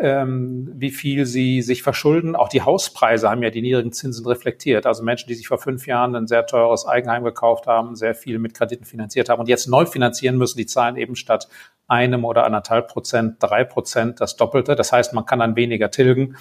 ähm, 0.00 0.70
wie 0.74 0.90
viel 0.90 1.24
sie 1.24 1.62
sich 1.62 1.82
verschulden. 1.82 2.34
Auch 2.34 2.48
die 2.48 2.62
Hauspreise 2.62 3.30
haben 3.30 3.42
ja 3.42 3.50
die 3.50 3.62
niedrigen 3.62 3.92
Zinsen 3.92 4.26
reflektiert. 4.26 4.86
Also 4.86 5.02
Menschen, 5.04 5.28
die 5.28 5.34
sich 5.34 5.46
vor 5.46 5.58
fünf 5.58 5.86
Jahren 5.86 6.16
ein 6.16 6.26
sehr 6.26 6.46
teures 6.46 6.86
Eigenheim 6.86 7.22
gekauft 7.22 7.66
haben, 7.66 7.94
sehr 7.94 8.14
viel 8.14 8.38
mit 8.38 8.54
Krediten 8.54 8.84
finanziert 8.84 9.28
haben 9.28 9.40
und 9.40 9.48
jetzt 9.48 9.68
neu 9.68 9.86
finanzieren 9.86 10.36
müssen, 10.36 10.58
die 10.58 10.66
zahlen 10.66 10.96
eben 10.96 11.14
statt 11.14 11.48
einem 11.86 12.24
oder 12.24 12.44
anderthalb 12.44 12.88
Prozent, 12.88 13.36
drei 13.40 13.62
Prozent 13.64 14.20
das 14.20 14.36
Doppelte. 14.36 14.74
Das 14.74 14.90
heißt, 14.90 15.12
man 15.12 15.26
kann 15.26 15.38
dann 15.38 15.56
weniger 15.56 15.90
tilgen. 15.90 16.36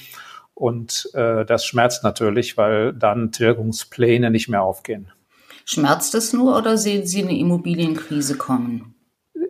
Und 0.56 1.10
äh, 1.14 1.46
das 1.46 1.66
schmerzt 1.66 2.04
natürlich, 2.04 2.58
weil 2.58 2.94
dann 2.94 3.32
Tilgungspläne 3.32 4.30
nicht 4.30 4.50
mehr 4.50 4.64
aufgehen. 4.64 5.12
Schmerzt 5.66 6.14
es 6.16 6.34
nur 6.34 6.58
oder 6.58 6.78
sehen 6.78 7.06
Sie 7.06 7.24
eine 7.24 7.38
Immobilienkrise 7.38 8.38
kommen? 8.38 8.93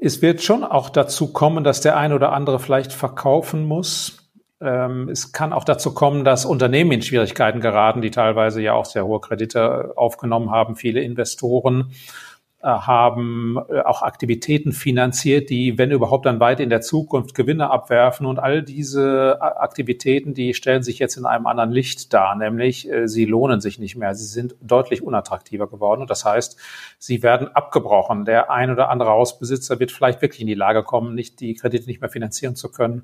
Es 0.06 0.22
wird 0.22 0.44
schon 0.44 0.66
auch 0.66 0.90
dazu 0.90 1.32
kommen, 1.32 1.64
dass 1.64 1.80
der 1.80 1.96
eine 1.96 2.16
oder 2.16 2.34
andere 2.34 2.60
vielleicht 2.60 2.92
verkaufen 2.92 3.64
muss. 3.64 4.30
Ähm, 4.60 5.08
es 5.08 5.32
kann 5.32 5.54
auch 5.54 5.64
dazu 5.64 5.94
kommen, 5.94 6.26
dass 6.26 6.44
Unternehmen 6.44 6.92
in 6.92 7.02
Schwierigkeiten 7.02 7.62
geraten, 7.62 8.02
die 8.02 8.12
teilweise 8.12 8.62
ja 8.62 8.74
auch 8.74 8.84
sehr 8.84 9.06
hohe 9.06 9.22
Kredite 9.22 9.94
aufgenommen 9.96 10.52
haben, 10.52 10.76
viele 10.76 11.00
Investoren 11.00 11.92
äh, 11.92 12.33
haben 12.70 13.58
äh, 13.70 13.82
auch 13.82 14.02
Aktivitäten 14.02 14.72
finanziert, 14.72 15.50
die, 15.50 15.78
wenn 15.78 15.92
überhaupt, 15.92 16.26
dann 16.26 16.40
weit 16.40 16.60
in 16.60 16.70
der 16.70 16.82
Zukunft 16.82 17.36
Gewinne 17.36 17.70
abwerfen. 17.70 18.26
Und 18.26 18.40
all 18.40 18.64
diese 18.64 19.38
äh, 19.40 19.44
Aktivitäten, 19.44 20.34
die 20.34 20.54
stellen 20.54 20.84
sich 20.84 21.00
jetzt 21.00 21.18
in 21.18 21.26
einem 21.26 21.46
anderen 21.46 21.72
Licht 21.72 22.14
dar, 22.14 22.36
nämlich 22.36 22.90
sie 23.06 23.26
lohnen 23.26 23.62
sich 23.62 23.80
nicht 23.80 23.96
mehr. 23.96 24.16
Sie 24.16 24.26
sind 24.26 24.56
deutlich 24.62 25.02
unattraktiver 25.02 25.68
geworden. 25.68 26.02
Und 26.02 26.10
das 26.10 26.26
heißt, 26.26 26.58
sie 26.98 27.24
werden 27.24 27.50
abgebrochen. 27.54 28.26
Der 28.26 28.52
ein 28.52 28.72
oder 28.72 28.90
andere 28.90 29.10
Hausbesitzer 29.10 29.80
wird 29.80 29.92
vielleicht 29.92 30.22
wirklich 30.22 30.42
in 30.42 30.48
die 30.48 30.54
Lage 30.54 30.84
kommen, 30.84 31.16
nicht 31.16 31.40
die 31.40 31.56
Kredite 31.56 31.88
nicht 31.88 32.02
mehr 32.02 32.10
finanzieren 32.10 32.56
zu 32.56 32.72
können 32.72 33.04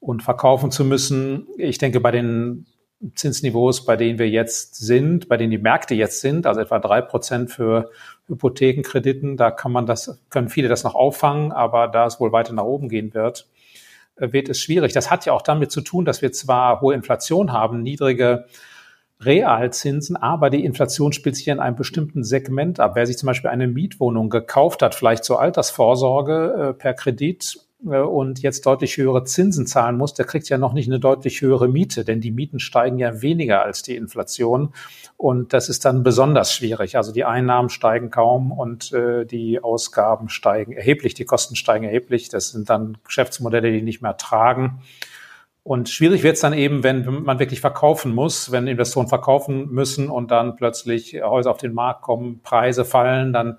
und 0.00 0.22
verkaufen 0.22 0.70
zu 0.70 0.84
müssen. 0.84 1.46
Ich 1.56 1.78
denke, 1.78 2.00
bei 2.00 2.10
den 2.10 2.66
Zinsniveaus, 3.14 3.84
bei 3.84 3.96
denen 3.96 4.18
wir 4.18 4.28
jetzt 4.28 4.76
sind, 4.76 5.28
bei 5.28 5.36
denen 5.36 5.50
die 5.50 5.58
Märkte 5.58 5.94
jetzt 5.94 6.20
sind, 6.20 6.46
also 6.46 6.60
etwa 6.60 6.78
drei 6.78 7.00
Prozent 7.00 7.50
für 7.50 7.90
Hypothekenkrediten, 8.28 9.36
da 9.36 9.50
kann 9.50 9.72
man 9.72 9.86
das, 9.86 10.20
können 10.30 10.48
viele 10.48 10.68
das 10.68 10.84
noch 10.84 10.94
auffangen, 10.94 11.52
aber 11.52 11.88
da 11.88 12.06
es 12.06 12.20
wohl 12.20 12.32
weiter 12.32 12.52
nach 12.52 12.64
oben 12.64 12.88
gehen 12.88 13.12
wird, 13.14 13.48
äh, 14.16 14.32
wird 14.32 14.48
es 14.48 14.60
schwierig. 14.60 14.92
Das 14.92 15.10
hat 15.10 15.26
ja 15.26 15.32
auch 15.32 15.42
damit 15.42 15.72
zu 15.72 15.80
tun, 15.80 16.04
dass 16.04 16.22
wir 16.22 16.32
zwar 16.32 16.80
hohe 16.80 16.94
Inflation 16.94 17.52
haben, 17.52 17.82
niedrige 17.82 18.46
Realzinsen, 19.20 20.16
aber 20.16 20.50
die 20.50 20.64
Inflation 20.64 21.12
spielt 21.12 21.36
sich 21.36 21.48
in 21.48 21.60
einem 21.60 21.76
bestimmten 21.76 22.24
Segment 22.24 22.80
ab. 22.80 22.92
Wer 22.94 23.06
sich 23.06 23.18
zum 23.18 23.28
Beispiel 23.28 23.50
eine 23.50 23.68
Mietwohnung 23.68 24.30
gekauft 24.30 24.82
hat, 24.82 24.94
vielleicht 24.94 25.24
zur 25.24 25.40
Altersvorsorge 25.40 26.70
äh, 26.70 26.74
per 26.74 26.94
Kredit, 26.94 27.58
und 27.84 28.40
jetzt 28.42 28.64
deutlich 28.64 28.96
höhere 28.96 29.24
Zinsen 29.24 29.66
zahlen 29.66 29.96
muss, 29.96 30.14
der 30.14 30.24
kriegt 30.24 30.48
ja 30.48 30.58
noch 30.58 30.72
nicht 30.72 30.88
eine 30.88 31.00
deutlich 31.00 31.40
höhere 31.40 31.68
Miete, 31.68 32.04
denn 32.04 32.20
die 32.20 32.30
Mieten 32.30 32.60
steigen 32.60 32.98
ja 32.98 33.22
weniger 33.22 33.62
als 33.62 33.82
die 33.82 33.96
Inflation. 33.96 34.72
Und 35.16 35.52
das 35.52 35.68
ist 35.68 35.84
dann 35.84 36.02
besonders 36.02 36.54
schwierig. 36.54 36.96
Also 36.96 37.12
die 37.12 37.24
Einnahmen 37.24 37.68
steigen 37.68 38.10
kaum 38.10 38.52
und 38.52 38.92
äh, 38.92 39.24
die 39.24 39.62
Ausgaben 39.62 40.28
steigen 40.28 40.72
erheblich, 40.72 41.14
die 41.14 41.24
Kosten 41.24 41.56
steigen 41.56 41.84
erheblich. 41.84 42.28
Das 42.28 42.50
sind 42.50 42.70
dann 42.70 42.98
Geschäftsmodelle, 43.04 43.72
die 43.72 43.82
nicht 43.82 44.02
mehr 44.02 44.16
tragen. 44.16 44.80
Und 45.64 45.88
schwierig 45.88 46.24
wird 46.24 46.34
es 46.34 46.40
dann 46.40 46.54
eben, 46.54 46.82
wenn 46.82 47.22
man 47.22 47.38
wirklich 47.38 47.60
verkaufen 47.60 48.12
muss, 48.12 48.50
wenn 48.50 48.66
Investoren 48.66 49.06
verkaufen 49.06 49.70
müssen 49.70 50.08
und 50.08 50.32
dann 50.32 50.56
plötzlich 50.56 51.22
Häuser 51.22 51.52
auf 51.52 51.58
den 51.58 51.72
Markt 51.72 52.02
kommen, 52.02 52.40
Preise 52.42 52.84
fallen, 52.84 53.32
dann 53.32 53.58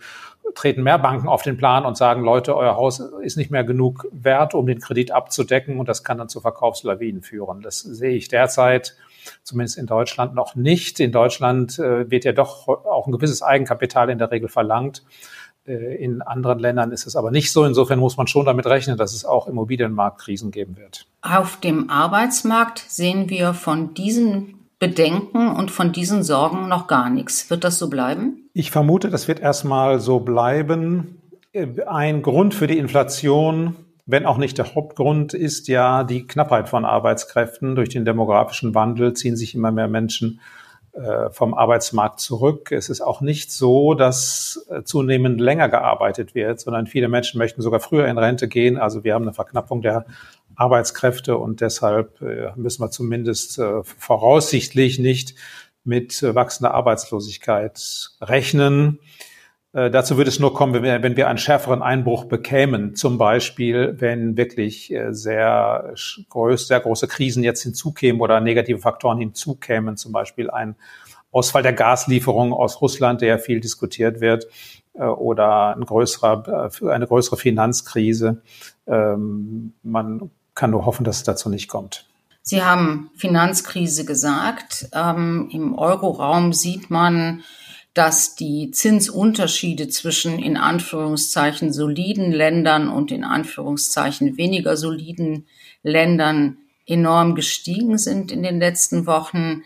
treten 0.55 0.83
mehr 0.83 1.00
Banken 1.00 1.27
auf 1.27 1.41
den 1.41 1.57
Plan 1.57 1.85
und 1.85 1.97
sagen, 1.97 2.23
Leute, 2.23 2.55
euer 2.55 2.75
Haus 2.75 3.00
ist 3.00 3.38
nicht 3.38 3.51
mehr 3.51 3.63
genug 3.63 4.07
wert, 4.12 4.53
um 4.53 4.65
den 4.65 4.79
Kredit 4.79 5.12
abzudecken 5.12 5.79
und 5.79 5.89
das 5.89 6.03
kann 6.03 6.17
dann 6.17 6.29
zu 6.29 6.41
Verkaufslawinen 6.41 7.21
führen. 7.21 7.62
Das 7.62 7.79
sehe 7.79 8.15
ich 8.15 8.27
derzeit 8.27 8.95
zumindest 9.43 9.77
in 9.77 9.85
Deutschland 9.85 10.35
noch 10.35 10.55
nicht. 10.55 11.00
In 11.00 11.12
Deutschland 11.12 11.79
äh, 11.79 12.09
wird 12.12 12.25
ja 12.25 12.33
doch 12.33 12.67
auch 12.67 13.07
ein 13.07 13.12
gewisses 13.12 13.41
Eigenkapital 13.41 14.09
in 14.09 14.17
der 14.17 14.31
Regel 14.31 14.50
verlangt. 14.50 15.03
Äh, 15.65 15.95
in 15.95 16.21
anderen 16.21 16.59
Ländern 16.59 16.91
ist 16.91 17.07
es 17.07 17.15
aber 17.15 17.31
nicht 17.31 17.51
so. 17.51 17.63
Insofern 17.63 18.00
muss 18.00 18.17
man 18.17 18.27
schon 18.27 18.45
damit 18.45 18.65
rechnen, 18.65 18.97
dass 18.97 19.13
es 19.13 19.25
auch 19.25 19.47
Immobilienmarktkrisen 19.47 20.51
geben 20.51 20.77
wird. 20.77 21.07
Auf 21.21 21.59
dem 21.59 21.89
Arbeitsmarkt 21.89 22.79
sehen 22.79 23.29
wir 23.29 23.53
von 23.53 23.93
diesen 23.93 24.62
Bedenken 24.83 25.55
und 25.55 25.71
von 25.71 25.93
diesen 25.93 26.23
Sorgen 26.23 26.67
noch 26.67 26.87
gar 26.87 27.09
nichts. 27.09 27.49
Wird 27.49 27.63
das 27.63 27.79
so 27.79 27.89
bleiben? 27.89 28.49
Ich 28.53 28.69
vermute, 28.69 29.09
das 29.09 29.29
wird 29.29 29.39
erstmal 29.39 30.01
so 30.01 30.19
bleiben. 30.19 31.21
Ein 31.87 32.21
Grund 32.21 32.53
für 32.53 32.67
die 32.67 32.77
Inflation, 32.77 33.77
wenn 34.05 34.25
auch 34.25 34.37
nicht 34.37 34.57
der 34.57 34.75
Hauptgrund, 34.75 35.33
ist 35.33 35.69
ja 35.69 36.03
die 36.03 36.27
Knappheit 36.27 36.67
von 36.67 36.83
Arbeitskräften. 36.83 37.75
Durch 37.75 37.87
den 37.87 38.03
demografischen 38.03 38.75
Wandel 38.75 39.13
ziehen 39.13 39.37
sich 39.37 39.55
immer 39.55 39.71
mehr 39.71 39.87
Menschen 39.87 40.41
äh, 40.91 41.29
vom 41.31 41.53
Arbeitsmarkt 41.53 42.19
zurück. 42.19 42.73
Es 42.73 42.89
ist 42.89 42.99
auch 42.99 43.21
nicht 43.21 43.53
so, 43.53 43.93
dass 43.93 44.67
äh, 44.69 44.83
zunehmend 44.83 45.39
länger 45.39 45.69
gearbeitet 45.69 46.35
wird, 46.35 46.59
sondern 46.59 46.87
viele 46.87 47.07
Menschen 47.07 47.37
möchten 47.37 47.61
sogar 47.61 47.79
früher 47.79 48.07
in 48.07 48.17
Rente 48.17 48.49
gehen. 48.49 48.77
Also 48.77 49.05
wir 49.05 49.13
haben 49.13 49.23
eine 49.23 49.33
Verknappung 49.33 49.81
der 49.81 50.05
Arbeitskräfte 50.55 51.38
und 51.38 51.62
deshalb 51.62 52.22
äh, 52.22 52.51
müssen 52.55 52.81
wir 52.81 52.91
zumindest 52.91 53.60
äh, 53.60 53.83
voraussichtlich 53.83 55.00
nicht 55.00 55.36
mit 55.83 56.22
äh, 56.24 56.36
wachsender 56.36 56.74
Arbeitslosigkeit 56.74 58.10
rechnen. 58.22 59.00
Dazu 59.75 60.17
würde 60.17 60.29
es 60.29 60.38
nur 60.38 60.53
kommen, 60.53 60.83
wenn 60.83 61.17
wir, 61.17 61.27
einen 61.27 61.39
schärferen 61.39 61.81
Einbruch 61.81 62.25
bekämen. 62.25 62.93
Zum 62.93 63.17
Beispiel, 63.17 63.95
wenn 63.98 64.38
wirklich 64.38 64.93
sehr, 65.10 65.95
groß, 66.29 66.67
sehr 66.67 66.79
große 66.79 67.07
Krisen 67.07 67.43
jetzt 67.43 67.63
hinzukämen 67.63 68.22
oder 68.22 68.39
negative 68.39 68.77
Faktoren 68.77 69.17
hinzukämen. 69.17 69.98
Zum 69.98 70.12
Beispiel 70.12 70.51
ein 70.51 70.75
Ausfall 71.31 71.63
der 71.63 71.74
Gaslieferung 71.74 72.53
aus 72.53 72.81
Russland, 72.81 73.22
der 73.22 73.29
ja 73.29 73.38
viel 73.39 73.62
diskutiert 73.62 74.22
wird, 74.22 74.45
oder 74.93 75.75
ein 75.75 75.86
größerer, 75.86 76.69
eine 76.88 77.07
größere 77.07 77.38
Finanzkrise. 77.38 78.43
Ähm, 78.86 79.74
man 79.81 80.29
kann 80.55 80.72
nur 80.72 80.86
hoffen, 80.86 81.03
dass 81.03 81.17
es 81.17 81.24
dazu 81.24 81.50
nicht 81.50 81.67
kommt. 81.67 82.05
Sie 82.41 82.62
haben 82.62 83.10
Finanzkrise 83.15 84.05
gesagt. 84.05 84.88
Ähm, 84.93 85.50
Im 85.51 85.77
Euroraum 85.77 86.51
sieht 86.51 86.89
man, 86.89 87.43
dass 87.93 88.36
die 88.36 88.72
Zinsunterschiede 88.72 89.88
zwischen 89.88 90.39
in 90.39 90.57
Anführungszeichen 90.57 91.72
soliden 91.72 92.31
Ländern 92.31 92.89
und 92.89 93.12
in 93.12 93.24
Anführungszeichen 93.24 94.38
weniger 94.38 94.77
soliden 94.77 95.45
Ländern 95.83 96.57
enorm 96.86 97.36
gestiegen 97.36 97.98
sind 97.98 98.31
in 98.31 98.43
den 98.43 98.60
letzten 98.60 99.05
Wochen. 99.05 99.63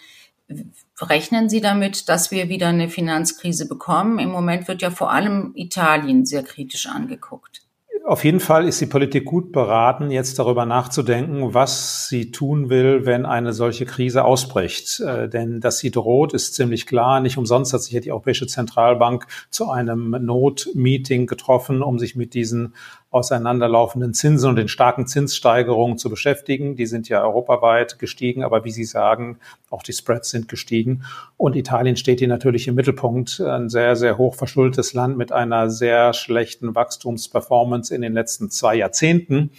Rechnen 1.00 1.50
Sie 1.50 1.62
damit, 1.62 2.10
dass 2.10 2.32
wir 2.32 2.50
wieder 2.50 2.68
eine 2.68 2.90
Finanzkrise 2.90 3.68
bekommen? 3.68 4.20
Im 4.20 4.30
Moment 4.30 4.68
wird 4.68 4.82
ja 4.82 4.92
vor 4.92 5.12
allem 5.12 5.54
Italien 5.56 6.26
sehr 6.26 6.44
kritisch 6.44 6.88
angeguckt. 6.88 7.67
Auf 8.08 8.24
jeden 8.24 8.40
Fall 8.40 8.66
ist 8.70 8.80
die 8.80 8.86
Politik 8.86 9.26
gut 9.26 9.52
beraten, 9.52 10.12
jetzt 10.12 10.40
darüber 10.40 10.66
nachzudenken, 10.66 11.54
was 11.54 12.08
sie 12.08 12.32
tun 12.32 12.70
will, 12.70 13.06
wenn 13.06 13.26
eine 13.26 13.52
solche 13.52 13.86
Krise 13.86 14.24
ausbricht. 14.24 15.02
Äh, 15.02 15.28
denn 15.28 15.60
dass 15.60 15.80
sie 15.80 15.92
droht, 15.92 16.34
ist 16.34 16.56
ziemlich 16.56 16.86
klar. 16.86 17.20
Nicht 17.20 17.38
umsonst 17.38 17.74
hat 17.74 17.82
sich 17.82 17.92
ja 17.92 18.00
die 18.00 18.14
Europäische 18.14 18.48
Zentralbank 18.48 19.28
zu 19.50 19.70
einem 19.70 20.12
Notmeeting 20.22 21.28
getroffen, 21.28 21.82
um 21.84 22.00
sich 22.00 22.16
mit 22.16 22.34
diesen 22.34 22.76
auseinanderlaufenden 23.10 24.14
Zinsen 24.14 24.50
und 24.50 24.56
den 24.58 24.68
starken 24.68 25.08
Zinssteigerungen 25.08 25.98
zu 25.98 26.10
beschäftigen. 26.10 26.76
Die 26.76 26.86
sind 26.86 27.08
ja 27.08 27.24
europaweit 27.24 28.00
gestiegen, 28.00 28.44
aber 28.44 28.66
wie 28.66 28.72
Sie 28.72 28.84
sagen, 28.84 29.40
auch 29.70 29.82
die 29.82 29.94
Spreads 29.94 30.30
sind 30.30 30.50
gestiegen. 30.50 31.04
Und 31.38 31.56
Italien 31.56 31.96
steht 31.96 32.20
hier 32.20 32.28
natürlich 32.28 32.68
im 32.68 32.76
Mittelpunkt. 32.76 33.40
Ein 33.40 33.70
sehr, 33.70 33.96
sehr 33.96 34.18
hoch 34.18 34.36
verschuldetes 34.36 34.94
Land 34.94 35.18
mit 35.18 35.32
einer 35.32 35.70
sehr 35.70 36.14
schlechten 36.14 36.76
Wachstumsperformance 36.76 37.96
in 37.96 38.02
den 38.02 38.14
letzten 38.14 38.50
zwei 38.50 38.76
Jahrzehnten 38.76 39.52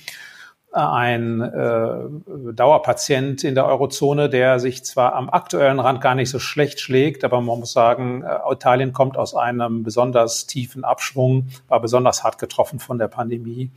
ein 0.73 1.41
äh, 1.41 2.53
Dauerpatient 2.53 3.43
in 3.43 3.55
der 3.55 3.67
Eurozone, 3.67 4.29
der 4.29 4.61
sich 4.61 4.85
zwar 4.85 5.15
am 5.15 5.31
aktuellen 5.31 5.81
Rand 5.81 6.01
gar 6.03 6.15
nicht 6.15 6.29
so 6.31 6.39
schlecht 6.39 6.81
schlägt, 6.81 7.25
aber 7.25 7.41
man 7.41 7.61
muss 7.61 7.73
sagen, 7.73 8.23
äh, 8.23 8.53
Italien 8.53 8.93
kommt 8.93 9.17
aus 9.17 9.35
einem 9.35 9.83
besonders 9.83 10.47
tiefen 10.47 10.85
Abschwung, 10.85 11.49
war 11.69 11.81
besonders 11.81 12.23
hart 12.23 12.39
getroffen 12.39 12.81
von 12.81 12.99
der 12.99 13.09
Pandemie. 13.09 13.71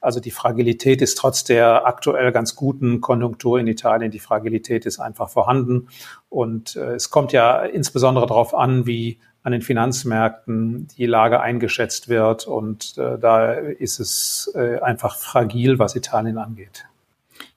Also 0.00 0.20
die 0.20 0.30
Fragilität 0.30 1.02
ist 1.02 1.18
trotz 1.18 1.42
der 1.42 1.84
aktuell 1.86 2.30
ganz 2.30 2.54
guten 2.54 3.00
Konjunktur 3.00 3.58
in 3.58 3.66
Italien, 3.66 4.12
die 4.12 4.20
Fragilität 4.20 4.86
ist 4.86 5.00
einfach 5.00 5.28
vorhanden. 5.28 5.88
Und 6.28 6.76
äh, 6.76 6.94
es 6.94 7.10
kommt 7.10 7.32
ja 7.32 7.62
insbesondere 7.62 8.26
darauf 8.26 8.54
an, 8.54 8.86
wie 8.86 9.18
an 9.46 9.52
den 9.52 9.62
Finanzmärkten 9.62 10.88
die 10.98 11.06
Lage 11.06 11.40
eingeschätzt 11.40 12.08
wird. 12.08 12.48
Und 12.48 12.98
äh, 12.98 13.16
da 13.16 13.52
ist 13.52 14.00
es 14.00 14.52
äh, 14.56 14.80
einfach 14.80 15.14
fragil, 15.14 15.78
was 15.78 15.94
Italien 15.94 16.36
angeht. 16.36 16.84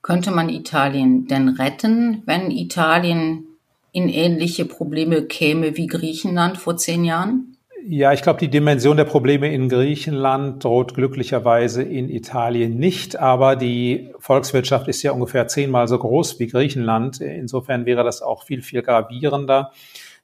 Könnte 0.03 0.29
man 0.29 0.50
Italien 0.50 1.27
denn 1.27 1.50
retten, 1.50 2.22
wenn 2.27 2.51
Italien 2.51 3.46
in 3.91 4.08
ähnliche 4.08 4.65
Probleme 4.65 5.24
käme 5.24 5.77
wie 5.77 5.88
Griechenland 5.88 6.60
vor 6.60 6.77
zehn 6.77 7.05
Jahren? 7.05 7.58
Ja, 7.88 8.13
ich 8.13 8.22
glaube, 8.22 8.39
die 8.39 8.50
Dimension 8.50 8.96
der 8.96 9.05
Probleme 9.05 9.51
in 9.51 9.67
Griechenland 9.67 10.63
droht 10.63 10.93
glücklicherweise 10.93 11.81
in 11.81 12.08
Italien 12.08 12.77
nicht, 12.77 13.15
aber 13.15 13.55
die 13.55 14.12
Volkswirtschaft 14.19 14.88
ist 14.88 15.01
ja 15.01 15.12
ungefähr 15.12 15.48
zehnmal 15.48 15.88
so 15.88 15.98
groß 15.98 16.39
wie 16.39 16.46
Griechenland. 16.46 17.19
Insofern 17.19 17.88
wäre 17.88 18.03
das 18.03 18.22
auch 18.22 18.43
viel, 18.43 18.62
viel 18.62 18.84
gravierender. 18.84 19.72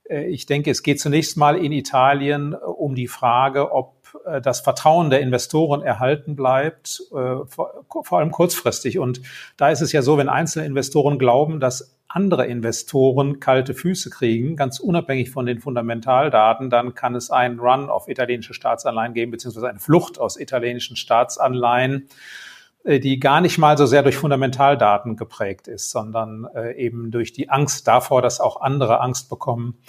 Äh, 0.09 0.25
ich 0.27 0.45
denke, 0.45 0.71
es 0.71 0.83
geht 0.83 0.99
zunächst 0.99 1.37
mal 1.37 1.57
in 1.57 1.71
Italien 1.71 2.53
um 2.53 2.95
die 2.95 3.07
Frage, 3.07 3.71
ob 3.71 3.95
äh, 4.25 4.41
das 4.41 4.61
Vertrauen 4.61 5.09
der 5.09 5.21
Investoren 5.21 5.81
erhalten 5.81 6.35
bleibt, 6.35 7.01
äh, 7.11 7.45
vor 7.47 8.19
allem 8.19 8.31
kurzfristig. 8.31 8.99
Und 8.99 9.21
da 9.57 9.69
ist 9.69 9.81
es 9.81 9.91
ja 9.91 10.01
so, 10.01 10.17
wenn 10.17 10.29
einzelne 10.29 10.65
Investoren 10.65 11.19
glauben, 11.19 11.59
dass 11.59 11.95
andere 12.07 12.45
Investoren 12.45 13.41
kalte 13.41 13.73
Füße 13.73 14.09
kriegen, 14.09 14.55
ganz 14.55 14.79
unabhängig 14.79 15.31
von 15.31 15.45
den 15.45 15.59
Fundamentaldaten, 15.59 16.69
dann 16.69 16.95
kann 16.95 17.13
es 17.13 17.29
einen 17.29 17.59
Run 17.59 17.89
auf 17.89 18.07
italienische 18.07 18.53
Staatsanleihen 18.53 19.13
geben, 19.13 19.31
beziehungsweise 19.31 19.67
eine 19.67 19.79
Flucht 19.79 20.17
aus 20.17 20.39
italienischen 20.39 20.95
Staatsanleihen, 20.95 22.03
äh, 22.03 22.44
die 22.87 23.19
gar 23.19 23.41
nicht 23.41 23.57
mal 23.57 23.77
so 23.77 23.85
sehr 23.85 24.03
durch 24.03 24.17
Fundamentaldaten 24.17 25.15
geprägt 25.17 25.67
ist, 25.67 25.89
sondern 25.89 26.47
eben 26.75 27.09
durch 27.09 27.33
die 27.33 27.49
Angst 27.49 27.87
davor, 27.87 28.21
dass 28.21 28.39
auch 28.39 28.61
andere 28.61 29.01
Angst 29.01 29.27
bekommen 29.29 29.79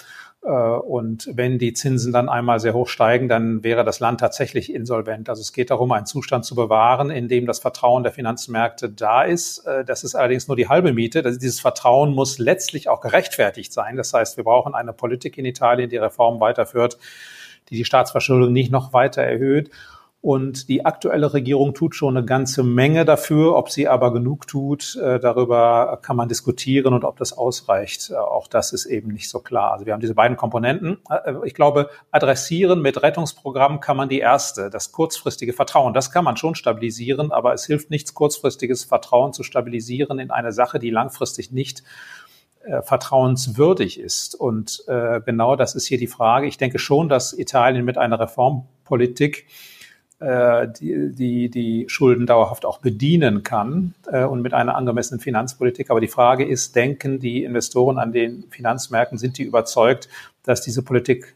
äh, 0.46 0.50
und 0.50 1.28
wenn 1.32 1.58
die 1.58 1.72
Zinsen 1.72 2.12
dann 2.12 2.28
einmal 2.28 2.60
sehr 2.60 2.74
hoch 2.74 2.88
steigen, 2.88 3.28
dann 3.28 3.64
wäre 3.64 3.84
das 3.84 4.00
Land 4.00 4.20
tatsächlich 4.20 4.72
insolvent. 4.72 5.28
Also 5.28 5.40
es 5.40 5.52
geht 5.52 5.70
darum, 5.70 5.92
einen 5.92 6.06
Zustand 6.06 6.44
zu 6.44 6.54
bewahren, 6.54 7.10
in 7.10 7.28
dem 7.28 7.46
das 7.46 7.58
Vertrauen 7.58 8.04
der 8.04 8.12
Finanzmärkte 8.12 8.88
da 8.88 9.22
ist. 9.22 9.66
Äh, 9.66 9.84
das 9.84 10.04
ist 10.04 10.14
allerdings 10.14 10.46
nur 10.48 10.56
die 10.56 10.68
halbe 10.68 10.92
Miete. 10.92 11.22
Dieses 11.22 11.60
Vertrauen 11.60 12.14
muss 12.14 12.38
letztlich 12.38 12.88
auch 12.88 13.00
gerechtfertigt 13.00 13.72
sein. 13.72 13.96
Das 13.96 14.14
heißt, 14.14 14.36
wir 14.36 14.44
brauchen 14.44 14.74
eine 14.74 14.92
Politik 14.92 15.36
in 15.36 15.44
Italien, 15.44 15.90
die 15.90 15.96
Reformen 15.96 16.40
weiterführt, 16.40 16.98
die 17.68 17.76
die 17.76 17.84
Staatsverschuldung 17.84 18.52
nicht 18.52 18.70
noch 18.70 18.92
weiter 18.92 19.22
erhöht 19.22 19.70
und 20.26 20.68
die 20.68 20.84
aktuelle 20.84 21.32
Regierung 21.34 21.72
tut 21.72 21.94
schon 21.94 22.16
eine 22.16 22.26
ganze 22.26 22.64
Menge 22.64 23.04
dafür. 23.04 23.54
Ob 23.54 23.70
sie 23.70 23.86
aber 23.86 24.12
genug 24.12 24.48
tut, 24.48 24.96
äh, 24.96 25.20
darüber 25.20 26.00
kann 26.02 26.16
man 26.16 26.28
diskutieren 26.28 26.94
und 26.94 27.04
ob 27.04 27.16
das 27.18 27.32
ausreicht. 27.32 28.10
Äh, 28.10 28.16
auch 28.16 28.48
das 28.48 28.72
ist 28.72 28.86
eben 28.86 29.12
nicht 29.12 29.28
so 29.28 29.38
klar. 29.38 29.70
Also 29.70 29.86
wir 29.86 29.92
haben 29.92 30.00
diese 30.00 30.16
beiden 30.16 30.36
Komponenten. 30.36 30.98
Äh, 31.08 31.34
ich 31.44 31.54
glaube, 31.54 31.90
adressieren 32.10 32.82
mit 32.82 33.04
Rettungsprogramm 33.04 33.78
kann 33.78 33.96
man 33.96 34.08
die 34.08 34.18
erste, 34.18 34.68
das 34.68 34.90
kurzfristige 34.90 35.52
Vertrauen. 35.52 35.94
Das 35.94 36.10
kann 36.10 36.24
man 36.24 36.36
schon 36.36 36.56
stabilisieren, 36.56 37.30
aber 37.30 37.52
es 37.52 37.64
hilft 37.64 37.90
nichts, 37.90 38.12
kurzfristiges 38.12 38.82
Vertrauen 38.82 39.32
zu 39.32 39.44
stabilisieren 39.44 40.18
in 40.18 40.32
eine 40.32 40.50
Sache, 40.50 40.80
die 40.80 40.90
langfristig 40.90 41.52
nicht 41.52 41.84
vertrauenswürdig 42.82 44.00
ist. 44.00 44.34
Und 44.34 44.82
genau 45.24 45.54
das 45.54 45.76
ist 45.76 45.86
hier 45.86 45.98
die 45.98 46.08
Frage. 46.08 46.48
Ich 46.48 46.58
denke 46.58 46.80
schon, 46.80 47.08
dass 47.08 47.32
Italien 47.32 47.84
mit 47.84 47.96
einer 47.96 48.18
Reformpolitik 48.18 49.46
die, 50.20 51.12
die, 51.12 51.50
die 51.50 51.84
Schulden 51.88 52.26
dauerhaft 52.26 52.64
auch 52.64 52.78
bedienen 52.78 53.42
kann 53.42 53.94
äh, 54.06 54.24
und 54.24 54.42
mit 54.42 54.54
einer 54.54 54.74
angemessenen 54.74 55.20
Finanzpolitik. 55.20 55.90
Aber 55.90 56.00
die 56.00 56.08
Frage 56.08 56.44
ist, 56.44 56.74
denken 56.74 57.20
die 57.20 57.44
Investoren 57.44 57.98
an 57.98 58.12
den 58.12 58.44
Finanzmärkten, 58.50 59.18
sind 59.18 59.38
die 59.38 59.44
überzeugt, 59.44 60.08
dass 60.42 60.62
diese 60.62 60.82
Politik 60.82 61.35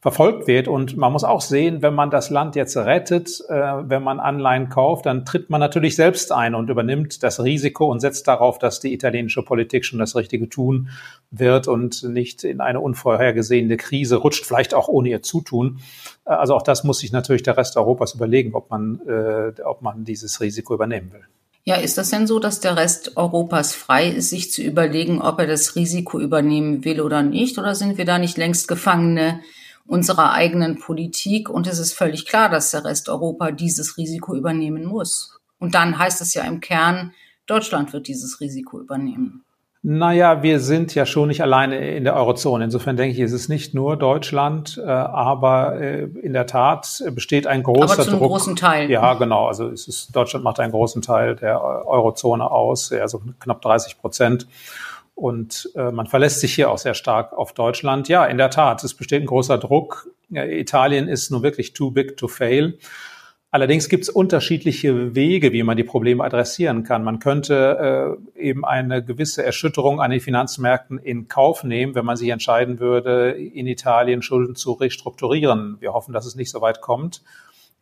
verfolgt 0.00 0.46
wird. 0.46 0.66
Und 0.66 0.96
man 0.96 1.12
muss 1.12 1.24
auch 1.24 1.42
sehen, 1.42 1.82
wenn 1.82 1.94
man 1.94 2.10
das 2.10 2.30
Land 2.30 2.56
jetzt 2.56 2.76
rettet, 2.76 3.42
äh, 3.48 3.52
wenn 3.52 4.02
man 4.02 4.18
Anleihen 4.18 4.70
kauft, 4.70 5.06
dann 5.06 5.26
tritt 5.26 5.50
man 5.50 5.60
natürlich 5.60 5.94
selbst 5.94 6.32
ein 6.32 6.54
und 6.54 6.70
übernimmt 6.70 7.22
das 7.22 7.42
Risiko 7.42 7.90
und 7.90 8.00
setzt 8.00 8.26
darauf, 8.26 8.58
dass 8.58 8.80
die 8.80 8.94
italienische 8.94 9.42
Politik 9.42 9.84
schon 9.84 9.98
das 9.98 10.16
Richtige 10.16 10.48
tun 10.48 10.88
wird 11.30 11.68
und 11.68 12.02
nicht 12.02 12.44
in 12.44 12.60
eine 12.60 12.80
unvorhergesehene 12.80 13.76
Krise 13.76 14.16
rutscht, 14.16 14.46
vielleicht 14.46 14.72
auch 14.72 14.88
ohne 14.88 15.10
ihr 15.10 15.22
Zutun. 15.22 15.80
Äh, 16.24 16.30
also 16.30 16.54
auch 16.54 16.62
das 16.62 16.82
muss 16.82 17.00
sich 17.00 17.12
natürlich 17.12 17.42
der 17.42 17.58
Rest 17.58 17.76
Europas 17.76 18.14
überlegen, 18.14 18.54
ob 18.54 18.70
man, 18.70 19.00
äh, 19.06 19.52
ob 19.62 19.82
man 19.82 20.04
dieses 20.04 20.40
Risiko 20.40 20.72
übernehmen 20.74 21.12
will. 21.12 21.24
Ja, 21.64 21.74
ist 21.74 21.98
das 21.98 22.08
denn 22.08 22.26
so, 22.26 22.38
dass 22.38 22.60
der 22.60 22.78
Rest 22.78 23.18
Europas 23.18 23.74
frei 23.74 24.08
ist, 24.08 24.30
sich 24.30 24.50
zu 24.50 24.62
überlegen, 24.62 25.20
ob 25.20 25.38
er 25.38 25.46
das 25.46 25.76
Risiko 25.76 26.18
übernehmen 26.18 26.86
will 26.86 27.02
oder 27.02 27.22
nicht? 27.22 27.58
Oder 27.58 27.74
sind 27.74 27.98
wir 27.98 28.06
da 28.06 28.18
nicht 28.18 28.38
längst 28.38 28.66
Gefangene 28.66 29.40
unserer 29.90 30.32
eigenen 30.32 30.78
Politik. 30.78 31.50
Und 31.50 31.66
es 31.66 31.78
ist 31.78 31.92
völlig 31.92 32.24
klar, 32.24 32.48
dass 32.48 32.70
der 32.70 32.84
Rest 32.84 33.08
Europa 33.08 33.50
dieses 33.50 33.96
Risiko 33.98 34.34
übernehmen 34.34 34.84
muss. 34.84 35.38
Und 35.58 35.74
dann 35.74 35.98
heißt 35.98 36.20
es 36.20 36.32
ja 36.32 36.44
im 36.44 36.60
Kern, 36.60 37.12
Deutschland 37.46 37.92
wird 37.92 38.06
dieses 38.06 38.40
Risiko 38.40 38.78
übernehmen. 38.80 39.44
Naja, 39.82 40.42
wir 40.42 40.60
sind 40.60 40.94
ja 40.94 41.06
schon 41.06 41.28
nicht 41.28 41.42
alleine 41.42 41.96
in 41.96 42.04
der 42.04 42.14
Eurozone. 42.14 42.64
Insofern 42.64 42.96
denke 42.96 43.14
ich, 43.14 43.20
ist 43.20 43.32
es 43.32 43.48
nicht 43.48 43.74
nur 43.74 43.96
Deutschland, 43.96 44.78
äh, 44.78 44.88
aber 44.88 45.80
äh, 45.80 46.04
in 46.04 46.34
der 46.34 46.46
Tat 46.46 47.02
besteht 47.12 47.46
ein 47.46 47.62
großer 47.62 47.94
aber 47.94 48.02
zu 48.04 48.10
Druck. 48.10 48.28
großen 48.28 48.56
Teil. 48.56 48.90
Ja, 48.90 49.14
genau. 49.14 49.48
Also 49.48 49.68
es 49.68 49.88
ist, 49.88 50.14
Deutschland 50.14 50.44
macht 50.44 50.60
einen 50.60 50.70
großen 50.70 51.02
Teil 51.02 51.34
der 51.34 51.60
Eurozone 51.86 52.48
aus, 52.48 52.92
also 52.92 53.22
knapp 53.40 53.62
30 53.62 53.98
Prozent. 53.98 54.46
Und 55.20 55.70
äh, 55.74 55.90
man 55.90 56.06
verlässt 56.06 56.40
sich 56.40 56.54
hier 56.54 56.70
auch 56.70 56.78
sehr 56.78 56.94
stark 56.94 57.34
auf 57.34 57.52
Deutschland. 57.52 58.08
Ja, 58.08 58.24
in 58.24 58.38
der 58.38 58.48
Tat, 58.48 58.82
es 58.84 58.94
besteht 58.94 59.20
ein 59.22 59.26
großer 59.26 59.58
Druck. 59.58 60.08
Italien 60.30 61.08
ist 61.08 61.30
nun 61.30 61.42
wirklich 61.42 61.74
too 61.74 61.90
big 61.90 62.16
to 62.16 62.26
fail. 62.26 62.78
Allerdings 63.50 63.90
gibt 63.90 64.04
es 64.04 64.08
unterschiedliche 64.08 65.14
Wege, 65.14 65.52
wie 65.52 65.62
man 65.62 65.76
die 65.76 65.84
Probleme 65.84 66.24
adressieren 66.24 66.84
kann. 66.84 67.04
Man 67.04 67.18
könnte 67.18 68.16
äh, 68.34 68.48
eben 68.48 68.64
eine 68.64 69.04
gewisse 69.04 69.44
Erschütterung 69.44 70.00
an 70.00 70.10
den 70.10 70.20
Finanzmärkten 70.20 70.98
in 70.98 71.28
Kauf 71.28 71.64
nehmen, 71.64 71.94
wenn 71.94 72.06
man 72.06 72.16
sich 72.16 72.30
entscheiden 72.30 72.80
würde, 72.80 73.32
in 73.32 73.66
Italien 73.66 74.22
Schulden 74.22 74.56
zu 74.56 74.72
restrukturieren. 74.72 75.76
Wir 75.80 75.92
hoffen, 75.92 76.14
dass 76.14 76.24
es 76.24 76.34
nicht 76.34 76.50
so 76.50 76.62
weit 76.62 76.80
kommt. 76.80 77.20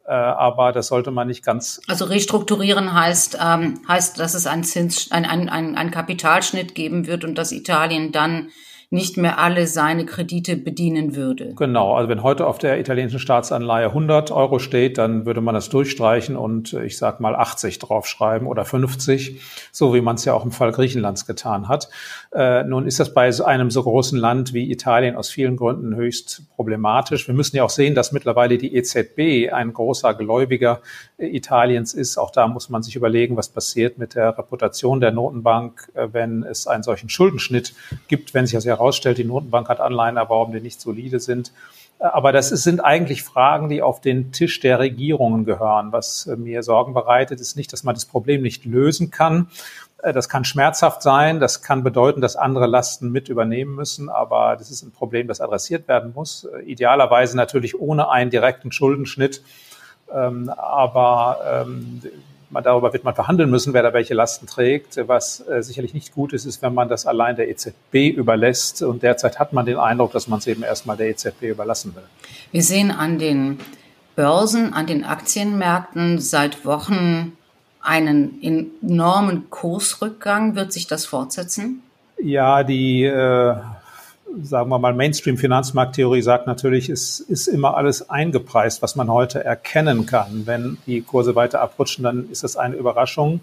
Äh, 0.09 0.12
aber 0.12 0.73
das 0.73 0.87
sollte 0.87 1.11
man 1.11 1.29
nicht 1.29 1.44
ganz. 1.44 1.83
Also 1.87 2.07
restrukturieren 2.07 2.94
heißt, 2.94 3.37
ähm, 3.44 3.83
heißt, 3.87 4.18
dass 4.18 4.33
es 4.33 4.47
einen 4.47 4.64
Zins, 4.64 5.12
ein, 5.12 5.27
ein, 5.27 5.51
ein, 5.51 5.77
ein 5.77 5.90
Kapitalschnitt 5.90 6.75
geben 6.75 7.07
wird 7.07 7.25
und 7.25 7.37
dass 7.37 7.53
Italien 7.53 8.11
dann 8.11 8.49
nicht 8.90 9.18
mehr 9.18 9.38
alle 9.38 9.66
seine 9.66 10.07
Kredite 10.07 10.57
bedienen 10.57 11.14
würde. 11.14 11.53
Genau, 11.57 11.94
also 11.94 12.09
wenn 12.09 12.22
heute 12.22 12.46
auf 12.46 12.57
der 12.57 12.81
italienischen 12.81 13.18
Staatsanleihe 13.18 13.88
100 13.88 14.31
Euro 14.31 14.59
steht, 14.59 14.96
dann 14.96 15.27
würde 15.27 15.42
man 15.42 15.55
das 15.55 15.68
durchstreichen 15.68 16.37
und 16.37 16.72
äh, 16.72 16.85
ich 16.85 16.96
sag 16.96 17.20
mal 17.20 17.37
80 17.37 17.79
draufschreiben 17.81 18.48
oder 18.48 18.64
50, 18.64 19.42
so 19.72 19.92
wie 19.92 20.01
man 20.01 20.16
es 20.16 20.24
ja 20.24 20.33
auch 20.33 20.42
im 20.42 20.53
Fall 20.53 20.72
Griechenlands 20.72 21.27
getan 21.27 21.68
hat. 21.68 21.90
Äh, 22.33 22.64
nun 22.64 22.87
ist 22.87 22.98
das 22.98 23.12
bei 23.12 23.29
einem 23.44 23.70
so 23.70 23.83
großen 23.83 24.18
Land 24.18 24.55
wie 24.55 24.70
Italien 24.70 25.16
aus 25.16 25.29
vielen 25.29 25.57
Gründen 25.57 25.94
höchst 25.94 26.44
problematisch. 26.57 27.29
Wir 27.29 27.35
müssen 27.35 27.57
ja 27.57 27.64
auch 27.64 27.70
sehen, 27.70 27.94
dass 27.94 28.12
mittlerweile 28.12 28.57
die 28.57 28.74
EZB 28.74 29.53
ein 29.53 29.74
großer 29.74 30.14
Gläubiger 30.14 30.81
äh, 31.18 31.27
Italiens 31.27 31.92
ist. 31.92 32.16
Auch 32.16 32.31
da 32.31 32.48
muss 32.48 32.70
man 32.70 32.83
sich 32.83 32.96
überlegen, 32.96 33.37
was 33.37 33.51
passiert 33.51 33.98
mit 33.98 34.14
der 34.14 34.38
Reputation 34.38 35.01
der 35.01 35.12
Notenbank, 35.12 35.90
äh, 35.92 36.09
wenn 36.12 36.42
es 36.42 36.66
einen 36.66 36.83
solchen 36.83 37.11
Schuldenschnitt 37.11 37.74
gibt, 38.09 38.33
wenn 38.33 38.46
sich 38.46 38.55
ja 38.55 38.78
herausstellt, 38.79 39.19
die 39.19 39.25
Notenbank 39.25 39.69
hat 39.69 39.81
Anleihen 39.81 40.17
erworben, 40.17 40.53
die 40.53 40.61
nicht 40.61 40.81
solide 40.81 41.21
sind. 41.21 41.53
Aber 41.99 42.31
das 42.31 42.51
sind 42.51 42.81
eigentlich 42.81 43.25
Fragen, 43.25 43.69
die 43.69 43.83
auf 43.83 44.01
den 44.01 44.31
Tisch 44.31 44.61
der 44.61 44.79
Regierungen 44.79 45.45
gehören. 45.45 45.91
Was 45.91 46.27
mir 46.27 46.62
Sorgen 46.62 46.95
bereitet, 46.95 47.41
ist 47.41 47.57
nicht, 47.57 47.73
dass 47.73 47.83
man 47.83 47.95
das 47.95 48.07
Problem 48.07 48.43
nicht 48.43 48.64
lösen 48.64 49.11
kann. 49.11 49.49
Das 50.01 50.29
kann 50.29 50.45
schmerzhaft 50.45 51.03
sein. 51.03 51.41
Das 51.41 51.61
kann 51.61 51.83
bedeuten, 51.83 52.21
dass 52.21 52.37
andere 52.37 52.69
Lasten 52.69 53.11
mit 53.11 53.29
übernehmen 53.29 53.75
müssen. 53.75 54.09
Aber 54.09 54.55
das 54.57 54.71
ist 54.71 54.83
ein 54.83 54.93
Problem, 54.93 55.27
das 55.27 55.41
adressiert 55.41 55.88
werden 55.88 56.12
muss. 56.14 56.47
Idealerweise 56.64 57.37
natürlich 57.37 57.81
ohne 57.81 58.11
einen 58.11 58.31
direkten 58.31 58.71
Schuldenschnitt. 58.71 59.43
Ähm, 60.14 60.51
aber 60.51 61.64
ähm, 61.67 62.01
man, 62.51 62.65
darüber 62.65 62.93
wird 62.93 63.05
man 63.05 63.15
verhandeln 63.15 63.51
müssen, 63.51 63.75
wer 63.75 63.83
da 63.83 63.93
welche 63.93 64.15
Lasten 64.15 64.47
trägt. 64.47 64.99
Was 65.07 65.47
äh, 65.49 65.63
sicherlich 65.63 65.95
nicht 65.95 66.15
gut 66.15 66.33
ist, 66.33 66.45
ist, 66.45 66.63
wenn 66.63 66.75
man 66.75 66.89
das 66.89 67.07
allein 67.07 67.37
der 67.37 67.49
EZB 67.49 68.17
überlässt. 68.17 68.83
Und 68.83 69.03
derzeit 69.03 69.39
hat 69.39 69.53
man 69.53 69.67
den 69.67 69.77
Eindruck, 69.77 70.13
dass 70.13 70.29
man 70.29 70.39
es 70.39 70.47
eben 70.47 70.63
erstmal 70.63 70.97
der 70.97 71.09
EZB 71.11 71.43
überlassen 71.43 71.95
will. 71.95 72.05
Wir 72.53 72.63
sehen 72.63 72.91
an 72.91 73.19
den 73.19 73.59
Börsen, 74.17 74.73
an 74.73 74.87
den 74.87 75.05
Aktienmärkten 75.05 76.19
seit 76.19 76.65
Wochen 76.65 77.33
einen 77.81 78.43
enormen 78.43 79.51
Kursrückgang. 79.51 80.55
Wird 80.55 80.73
sich 80.73 80.87
das 80.87 81.07
fortsetzen? 81.07 81.83
Ja, 82.21 82.65
die 82.65 83.05
äh, 83.05 83.55
sagen 84.43 84.69
wir 84.69 84.79
mal, 84.79 84.95
Mainstream-Finanzmarkttheorie 84.95 86.23
sagt 86.23 86.47
natürlich, 86.47 86.88
es 86.88 87.21
ist 87.21 87.47
immer 87.47 87.77
alles 87.77 88.11
eingepreist, 88.11 88.83
was 88.83 88.97
man 88.97 89.11
heute 89.11 89.45
erkennen 89.45 90.07
kann. 90.07 90.43
Wenn 90.47 90.79
die 90.87 91.03
Kurse 91.03 91.35
weiter 91.35 91.61
abrutschen, 91.61 92.05
dann 92.05 92.31
ist 92.31 92.45
das 92.45 92.57
eine 92.57 92.77
Überraschung. 92.77 93.41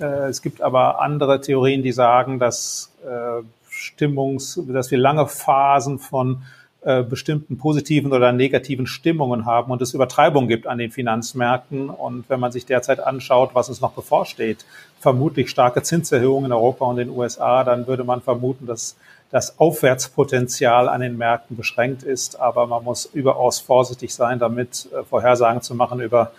Äh, 0.00 0.28
es 0.28 0.42
gibt 0.42 0.60
aber 0.60 1.00
andere 1.00 1.40
Theorien, 1.40 1.82
die 1.82 1.92
sagen, 1.92 2.38
dass 2.38 2.92
äh, 3.04 3.42
Stimmungs, 3.68 4.60
dass 4.68 4.90
wir 4.90 4.98
lange 4.98 5.26
Phasen 5.26 5.98
von 5.98 6.42
äh, 6.82 7.02
bestimmten 7.02 7.58
positiven 7.58 8.12
oder 8.12 8.32
negativen 8.32 8.86
Stimmungen 8.86 9.44
haben 9.44 9.72
und 9.72 9.82
es 9.82 9.92
Übertreibung 9.92 10.48
gibt 10.48 10.66
an 10.66 10.78
den 10.78 10.90
Finanzmärkten. 10.90 11.90
Und 11.90 12.28
wenn 12.30 12.40
man 12.40 12.52
sich 12.52 12.64
derzeit 12.64 13.00
anschaut, 13.00 13.50
was 13.54 13.68
es 13.68 13.80
noch 13.80 13.92
bevorsteht, 13.92 14.64
vermutlich 15.00 15.50
starke 15.50 15.82
Zinserhöhungen 15.82 16.46
in 16.46 16.52
Europa 16.52 16.84
und 16.84 16.98
in 16.98 17.08
den 17.08 17.16
USA, 17.16 17.64
dann 17.64 17.86
würde 17.86 18.04
man 18.04 18.22
vermuten, 18.22 18.66
dass 18.66 18.96
das 19.30 19.58
Aufwärtspotenzial 19.58 20.88
an 20.88 21.00
den 21.00 21.16
Märkten 21.16 21.56
beschränkt 21.56 22.02
ist. 22.02 22.40
Aber 22.40 22.66
man 22.66 22.84
muss 22.84 23.06
überaus 23.06 23.60
vorsichtig 23.60 24.14
sein, 24.14 24.38
damit 24.38 24.88
äh, 24.92 25.02
Vorhersagen 25.02 25.62
zu 25.62 25.74
machen 25.74 26.00
über 26.00 26.32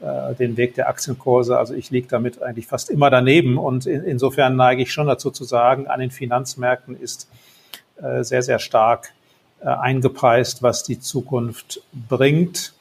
äh, 0.00 0.34
den 0.34 0.56
Weg 0.56 0.74
der 0.74 0.88
Aktienkurse. 0.88 1.58
Also 1.58 1.74
ich 1.74 1.90
liege 1.90 2.08
damit 2.08 2.42
eigentlich 2.42 2.66
fast 2.66 2.90
immer 2.90 3.10
daneben. 3.10 3.58
Und 3.58 3.86
in, 3.86 4.04
insofern 4.04 4.56
neige 4.56 4.82
ich 4.82 4.92
schon 4.92 5.06
dazu 5.06 5.30
zu 5.30 5.44
sagen, 5.44 5.86
an 5.86 6.00
den 6.00 6.10
Finanzmärkten 6.10 7.00
ist 7.00 7.28
äh, 8.02 8.22
sehr, 8.22 8.42
sehr 8.42 8.58
stark 8.58 9.12
eingepreist, 9.58 10.62
was 10.62 10.82
die 10.82 11.00
Zukunft 11.00 11.80
bringt. 11.92 12.75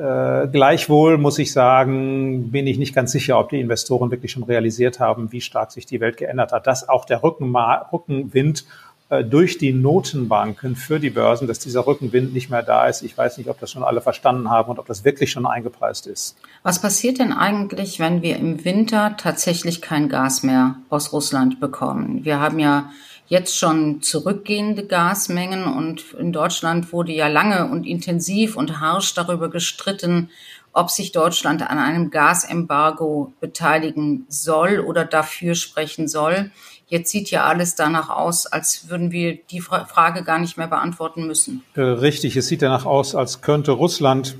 Äh, 0.00 0.48
gleichwohl 0.48 1.18
muss 1.18 1.38
ich 1.38 1.52
sagen, 1.52 2.50
bin 2.50 2.66
ich 2.66 2.78
nicht 2.78 2.94
ganz 2.94 3.12
sicher, 3.12 3.38
ob 3.38 3.50
die 3.50 3.60
Investoren 3.60 4.10
wirklich 4.10 4.32
schon 4.32 4.44
realisiert 4.44 4.98
haben, 4.98 5.30
wie 5.30 5.42
stark 5.42 5.72
sich 5.72 5.84
die 5.84 6.00
Welt 6.00 6.16
geändert 6.16 6.52
hat. 6.52 6.66
Dass 6.66 6.88
auch 6.88 7.04
der 7.04 7.22
Rückenma 7.22 7.90
Rückenwind 7.92 8.64
äh, 9.10 9.24
durch 9.24 9.58
die 9.58 9.74
Notenbanken 9.74 10.74
für 10.74 11.00
die 11.00 11.10
Börsen, 11.10 11.46
dass 11.46 11.58
dieser 11.58 11.86
Rückenwind 11.86 12.32
nicht 12.32 12.48
mehr 12.48 12.62
da 12.62 12.86
ist. 12.86 13.02
Ich 13.02 13.18
weiß 13.18 13.36
nicht, 13.36 13.50
ob 13.50 13.60
das 13.60 13.72
schon 13.72 13.82
alle 13.82 14.00
verstanden 14.00 14.48
haben 14.48 14.70
und 14.70 14.78
ob 14.78 14.86
das 14.86 15.04
wirklich 15.04 15.32
schon 15.32 15.44
eingepreist 15.44 16.06
ist. 16.06 16.34
Was 16.62 16.80
passiert 16.80 17.18
denn 17.18 17.34
eigentlich, 17.34 18.00
wenn 18.00 18.22
wir 18.22 18.36
im 18.36 18.64
Winter 18.64 19.16
tatsächlich 19.18 19.82
kein 19.82 20.08
Gas 20.08 20.42
mehr 20.42 20.76
aus 20.88 21.12
Russland 21.12 21.60
bekommen? 21.60 22.24
Wir 22.24 22.40
haben 22.40 22.58
ja 22.58 22.88
jetzt 23.30 23.56
schon 23.56 24.02
zurückgehende 24.02 24.84
Gasmengen. 24.84 25.64
Und 25.64 26.12
in 26.18 26.32
Deutschland 26.32 26.92
wurde 26.92 27.12
ja 27.12 27.28
lange 27.28 27.70
und 27.70 27.86
intensiv 27.86 28.56
und 28.56 28.80
harsch 28.80 29.14
darüber 29.14 29.48
gestritten, 29.48 30.30
ob 30.72 30.90
sich 30.90 31.12
Deutschland 31.12 31.62
an 31.62 31.78
einem 31.78 32.10
Gasembargo 32.10 33.32
beteiligen 33.40 34.26
soll 34.28 34.80
oder 34.80 35.04
dafür 35.04 35.54
sprechen 35.54 36.08
soll. 36.08 36.50
Jetzt 36.88 37.12
sieht 37.12 37.30
ja 37.30 37.44
alles 37.44 37.76
danach 37.76 38.10
aus, 38.10 38.46
als 38.46 38.90
würden 38.90 39.12
wir 39.12 39.38
die 39.50 39.60
Frage 39.60 40.24
gar 40.24 40.40
nicht 40.40 40.58
mehr 40.58 40.66
beantworten 40.66 41.26
müssen. 41.26 41.62
Äh, 41.76 41.82
richtig, 41.82 42.36
es 42.36 42.48
sieht 42.48 42.62
danach 42.62 42.84
aus, 42.84 43.14
als 43.14 43.42
könnte 43.42 43.70
Russland 43.70 44.36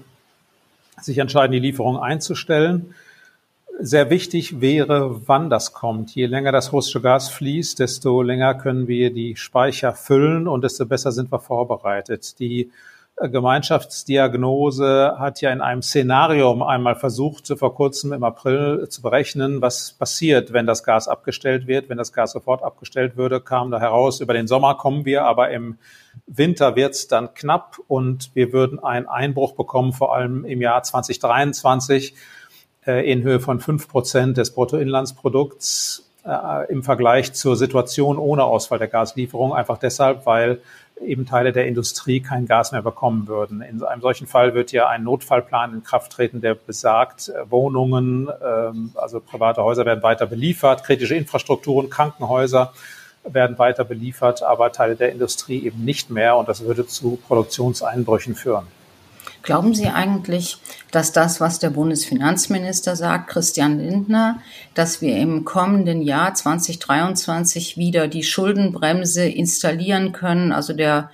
sich 1.01 1.19
entscheiden, 1.19 1.53
die 1.53 1.61
Lieferung 1.61 1.97
einzustellen 1.97 2.93
sehr 3.83 4.11
wichtig 4.11 4.61
wäre, 4.61 5.27
wann 5.27 5.51
das 5.51 5.73
kommt. 5.73 6.15
Je 6.15 6.27
länger 6.27 6.53
das 6.53 6.73
russische 6.73 7.01
Gas 7.01 7.31
fließt, 7.31 7.79
desto 7.79 8.23
länger 8.23 8.55
können 8.55 8.89
wir 8.89 9.13
die 9.13 9.37
Speicher 9.37 9.95
füllen 9.95 10.47
und 10.47 10.63
desto 10.63 10.87
besser 10.87 11.13
sind 11.13 11.33
wir 11.33 11.41
vorbereitet. 11.41 12.39
Die 12.39 12.71
äh, 13.17 13.29
Gemeinschaftsdiagnose 13.29 15.17
hat 15.19 15.41
ja 15.41 15.51
in 15.51 15.61
einem 15.61 15.83
Szenario 15.83 16.63
einmal 16.63 16.95
versucht, 16.95 17.49
vor 17.59 17.75
kurzem 17.75 18.13
im 18.13 18.23
April 18.23 18.87
zu 18.89 19.03
berechnen, 19.03 19.63
was 19.63 19.93
passiert, 19.93 20.53
wenn 20.53 20.67
das 20.67 20.85
Gas 20.85 21.09
abgestellt 21.09 21.67
wird. 21.67 21.89
Wenn 21.89 21.99
das 21.99 22.13
Gas 22.13 22.33
sofort 22.33 22.63
abgestellt 22.63 23.17
würde, 23.17 23.41
kam 23.41 23.71
da 23.71 23.81
heraus, 23.81 24.21
über 24.21 24.35
den 24.35 24.47
Sommer 24.47 24.75
kommen 24.75 25.05
wir, 25.07 25.25
aber 25.25 25.51
im 25.51 25.79
Winter 26.27 26.77
wird 26.77 26.95
es 26.95 27.09
dann 27.09 27.35
knapp 27.35 27.79
und 27.89 28.31
wir 28.35 28.53
würden 28.53 28.79
einen 28.79 29.09
Einbruch 29.09 29.53
bekommen, 29.53 29.93
vor 29.93 30.15
allem 30.15 30.45
im 30.45 30.61
Jahr 30.61 30.83
2023 30.83 32.13
äh, 32.13 32.17
in 32.87 33.23
Höhe 33.23 33.41
von 33.41 33.61
fünf 33.61 33.89
Prozent 33.89 34.39
des 34.39 34.53
Bruttoinlandsprodukts 34.53 36.11
äh, 36.25 36.71
im 36.71 36.83
Vergleich 36.83 37.33
zur 37.33 37.57
Situation 37.57 38.19
ohne 38.19 38.45
Ausfall 38.45 38.79
der 38.79 38.89
Gaslieferung, 38.89 39.55
einfach 39.55 39.79
deshalb, 39.79 40.27
weil 40.27 40.61
eben 41.05 41.25
Teile 41.27 41.53
der 41.53 41.67
Industrie 41.67 42.21
kein 42.21 42.47
Gas 42.47 42.73
mehr 42.73 42.83
bekommen 42.83 43.27
würden. 43.27 43.63
In 43.63 43.83
einem 43.83 44.03
solchen 44.03 44.27
Fall 44.27 44.55
wird 44.55 44.71
ja 44.73 44.89
ein 44.89 45.03
Notfallplan 45.03 45.73
in 45.73 45.83
Kraft 45.83 46.13
treten, 46.13 46.41
der 46.41 46.55
besagt, 46.55 47.31
äh, 47.31 47.51
Wohnungen, 47.51 48.29
ähm, 48.45 48.93
also 48.95 49.21
private 49.21 49.63
Häuser 49.63 49.87
werden 49.87 50.03
weiter 50.03 50.27
beliefert, 50.27 50.85
kritische 50.85 51.15
Infrastrukturen, 51.15 51.89
Krankenhäuser 51.89 52.73
werden 53.25 53.59
weiter 53.59 53.85
beliefert, 53.85 54.43
aber 54.43 54.73
Teile 54.73 54.97
der 54.97 55.13
Industrie 55.13 55.65
eben 55.65 55.85
nicht 55.85 56.11
mehr 56.11 56.37
und 56.37 56.49
das 56.49 56.65
würde 56.65 56.87
zu 56.87 57.19
Produktionseinbrüchen 57.27 58.35
führen. 58.35 58.67
Glauben 59.43 59.75
Sie 59.75 59.89
eigentlich, 59.89 60.59
dass 60.91 61.13
das, 61.13 61.41
was 61.41 61.59
der 61.59 61.71
Bundesfinanzminister 61.71 62.97
sagt, 62.97 63.31
Christian 63.31 63.79
Lindner, 63.79 64.41
dass 64.75 65.01
wir 65.01 65.17
im 65.17 65.45
kommenden 65.45 66.03
Jahr 66.03 66.35
2023 66.35 67.77
wieder 67.77 68.09
die 68.09 68.23
Schuldenbremse 68.23 69.25
installieren 69.25 70.13
können, 70.13 70.53
also 70.53 70.73
der 70.73 71.11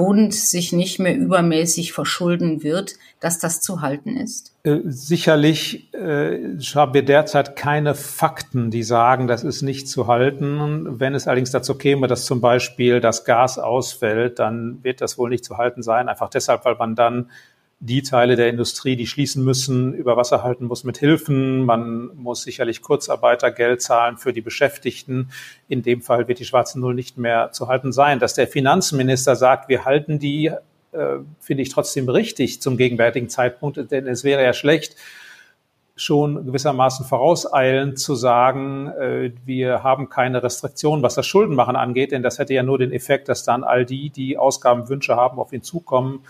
Bund 0.00 0.32
sich 0.32 0.72
nicht 0.72 0.98
mehr 0.98 1.14
übermäßig 1.16 1.92
verschulden 1.92 2.62
wird, 2.62 2.94
dass 3.18 3.38
das 3.38 3.60
zu 3.60 3.82
halten 3.82 4.16
ist? 4.16 4.54
Äh, 4.62 4.78
sicherlich 4.84 5.92
äh, 5.92 6.58
haben 6.74 6.94
wir 6.94 7.04
derzeit 7.04 7.54
keine 7.54 7.94
Fakten, 7.94 8.70
die 8.70 8.82
sagen, 8.82 9.26
das 9.26 9.44
ist 9.44 9.60
nicht 9.60 9.88
zu 9.88 10.06
halten. 10.06 11.00
Wenn 11.00 11.14
es 11.14 11.26
allerdings 11.26 11.50
dazu 11.50 11.74
käme, 11.74 12.06
dass 12.06 12.24
zum 12.24 12.40
Beispiel 12.40 13.00
das 13.00 13.26
Gas 13.26 13.58
ausfällt, 13.58 14.38
dann 14.38 14.82
wird 14.82 15.02
das 15.02 15.18
wohl 15.18 15.28
nicht 15.28 15.44
zu 15.44 15.58
halten 15.58 15.82
sein, 15.82 16.08
einfach 16.08 16.30
deshalb, 16.30 16.64
weil 16.64 16.76
man 16.76 16.94
dann 16.94 17.30
die 17.82 18.02
Teile 18.02 18.36
der 18.36 18.50
Industrie, 18.50 18.94
die 18.94 19.06
schließen 19.06 19.42
müssen, 19.42 19.94
über 19.94 20.14
Wasser 20.18 20.42
halten 20.42 20.66
muss 20.66 20.84
mit 20.84 20.98
Hilfen. 20.98 21.64
Man 21.64 22.10
muss 22.14 22.42
sicherlich 22.42 22.82
Kurzarbeitergeld 22.82 23.80
zahlen 23.80 24.18
für 24.18 24.34
die 24.34 24.42
Beschäftigten. 24.42 25.30
In 25.66 25.82
dem 25.82 26.02
Fall 26.02 26.28
wird 26.28 26.40
die 26.40 26.44
schwarze 26.44 26.78
Null 26.78 26.94
nicht 26.94 27.16
mehr 27.16 27.52
zu 27.52 27.68
halten 27.68 27.90
sein. 27.92 28.18
Dass 28.18 28.34
der 28.34 28.46
Finanzminister 28.46 29.34
sagt, 29.34 29.70
wir 29.70 29.86
halten 29.86 30.18
die, 30.18 30.52
äh, 30.92 31.16
finde 31.40 31.62
ich 31.62 31.70
trotzdem 31.70 32.06
richtig 32.10 32.60
zum 32.60 32.76
gegenwärtigen 32.76 33.30
Zeitpunkt, 33.30 33.90
denn 33.90 34.06
es 34.06 34.24
wäre 34.24 34.44
ja 34.44 34.52
schlecht, 34.52 34.96
schon 35.96 36.46
gewissermaßen 36.46 37.06
vorauseilend 37.06 37.98
zu 37.98 38.14
sagen, 38.14 38.88
äh, 38.88 39.32
wir 39.46 39.82
haben 39.82 40.10
keine 40.10 40.42
Restriktionen, 40.42 41.02
was 41.02 41.14
das 41.14 41.26
Schuldenmachen 41.26 41.76
angeht, 41.76 42.12
denn 42.12 42.22
das 42.22 42.38
hätte 42.38 42.52
ja 42.52 42.62
nur 42.62 42.76
den 42.76 42.92
Effekt, 42.92 43.28
dass 43.30 43.44
dann 43.44 43.64
all 43.64 43.86
die, 43.86 44.10
die 44.10 44.36
Ausgabenwünsche 44.36 45.16
haben, 45.16 45.38
auf 45.38 45.52
ihn 45.54 45.62
zukommen 45.62 46.20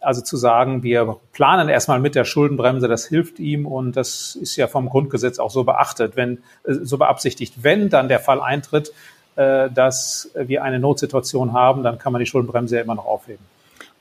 also 0.00 0.20
zu 0.20 0.36
sagen, 0.36 0.82
wir 0.82 1.16
planen 1.32 1.68
erstmal 1.68 2.00
mit 2.00 2.14
der 2.14 2.24
Schuldenbremse, 2.24 2.88
das 2.88 3.06
hilft 3.06 3.38
ihm 3.38 3.66
und 3.66 3.96
das 3.96 4.36
ist 4.36 4.56
ja 4.56 4.66
vom 4.66 4.88
Grundgesetz 4.88 5.38
auch 5.38 5.50
so 5.50 5.64
beachtet, 5.64 6.16
wenn 6.16 6.38
äh, 6.64 6.74
so 6.82 6.98
beabsichtigt. 6.98 7.54
Wenn 7.62 7.88
dann 7.88 8.08
der 8.08 8.20
Fall 8.20 8.40
eintritt, 8.40 8.92
äh, 9.36 9.70
dass 9.70 10.30
wir 10.34 10.62
eine 10.62 10.78
Notsituation 10.78 11.52
haben, 11.52 11.82
dann 11.82 11.98
kann 11.98 12.12
man 12.12 12.20
die 12.20 12.26
Schuldenbremse 12.26 12.76
ja 12.76 12.82
immer 12.82 12.94
noch 12.94 13.06
aufheben. 13.06 13.44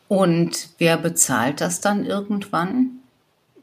Und 0.07 0.69
wer 0.77 0.97
bezahlt 0.97 1.61
das 1.61 1.81
dann 1.81 2.05
irgendwann? 2.05 2.99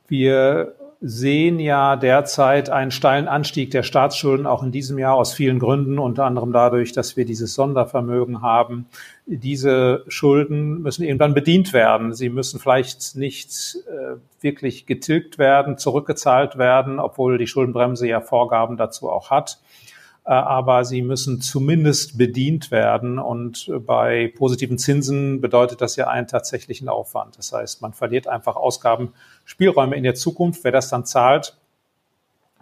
Wir 0.09 0.75
sehen 1.07 1.61
ja 1.61 1.97
derzeit 1.97 2.71
einen 2.71 2.91
steilen 2.91 3.29
Anstieg 3.29 3.71
der 3.71 3.83
Staatsschulden 3.83 4.47
auch 4.47 4.63
in 4.63 4.73
diesem 4.73 4.99
Jahr 4.99 5.17
aus 5.17 5.35
vielen 5.35 5.59
Gründen, 5.59 5.99
unter 5.99 6.25
anderem 6.25 6.51
dadurch, 6.51 6.93
dass 6.93 7.15
wir 7.15 7.27
dieses 7.27 7.53
Sondervermögen 7.53 8.41
haben. 8.41 8.87
Diese 9.27 10.05
Schulden 10.09 10.81
müssen 10.81 11.05
irgendwann 11.05 11.35
bedient 11.35 11.75
werden. 11.75 12.15
Sie 12.15 12.31
müssen 12.31 12.59
vielleicht 12.59 13.17
nicht 13.17 13.77
äh, 13.87 14.17
wirklich 14.41 14.87
getilgt 14.87 15.37
werden, 15.37 15.77
zurückgezahlt 15.77 16.57
werden, 16.57 16.99
obwohl 16.99 17.37
die 17.37 17.47
Schuldenbremse 17.49 18.09
ja 18.09 18.23
Vorgaben 18.23 18.79
dazu 18.79 19.11
auch 19.11 19.29
hat. 19.29 19.59
Äh, 20.27 20.33
aber 20.33 20.85
sie 20.85 21.03
müssen 21.03 21.41
zumindest 21.41 22.17
bedient 22.17 22.71
werden. 22.71 23.19
Und 23.19 23.71
bei 23.87 24.33
positiven 24.37 24.79
Zinsen 24.79 25.41
bedeutet 25.41 25.81
das 25.81 25.97
ja 25.97 26.09
einen 26.09 26.27
tatsächlichen 26.27 26.89
Aufwand. 26.89 27.39
Das 27.39 27.53
heißt, 27.53 27.83
man 27.83 27.93
verliert 27.93 28.27
einfach 28.27 28.57
Ausgabenspielräume 28.57 29.97
in 29.97 30.03
der 30.03 30.15
Zukunft. 30.15 30.65
Wer 30.65 30.73
das 30.73 30.89
dann 30.89 31.05
zahlt, 31.05 31.57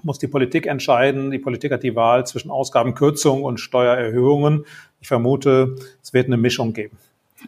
muss 0.03 0.18
die 0.18 0.27
Politik 0.27 0.66
entscheiden. 0.66 1.31
Die 1.31 1.38
Politik 1.38 1.72
hat 1.72 1.85
die 1.85 1.94
Wahl 1.94 2.27
zwischen 2.27 2.51
Ausgabenkürzungen 2.51 3.44
und 3.44 3.59
Steuererhöhungen. 3.59 4.64
Ich 5.01 5.09
vermute, 5.09 5.77
es 6.03 6.12
wird 6.12 6.27
eine 6.27 6.37
Mischung 6.37 6.72
geben. 6.72 6.98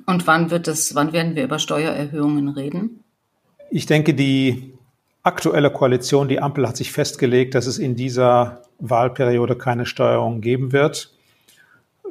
Und 0.06 0.26
wann 0.26 0.50
wird 0.50 0.68
es, 0.68 0.94
wann 0.94 1.12
werden 1.12 1.34
wir 1.34 1.44
über 1.44 1.58
Steuererhöhungen 1.58 2.48
reden? 2.48 3.04
Ich 3.70 3.86
denke, 3.86 4.14
die 4.14 4.74
aktuelle 5.24 5.70
Koalition, 5.70 6.28
die 6.28 6.40
Ampel 6.40 6.68
hat 6.68 6.76
sich 6.76 6.92
festgelegt, 6.92 7.54
dass 7.54 7.66
es 7.66 7.78
in 7.78 7.96
dieser 7.96 8.62
Wahlperiode 8.78 9.56
keine 9.56 9.86
Steuerung 9.86 10.40
geben 10.40 10.72
wird. 10.72 11.13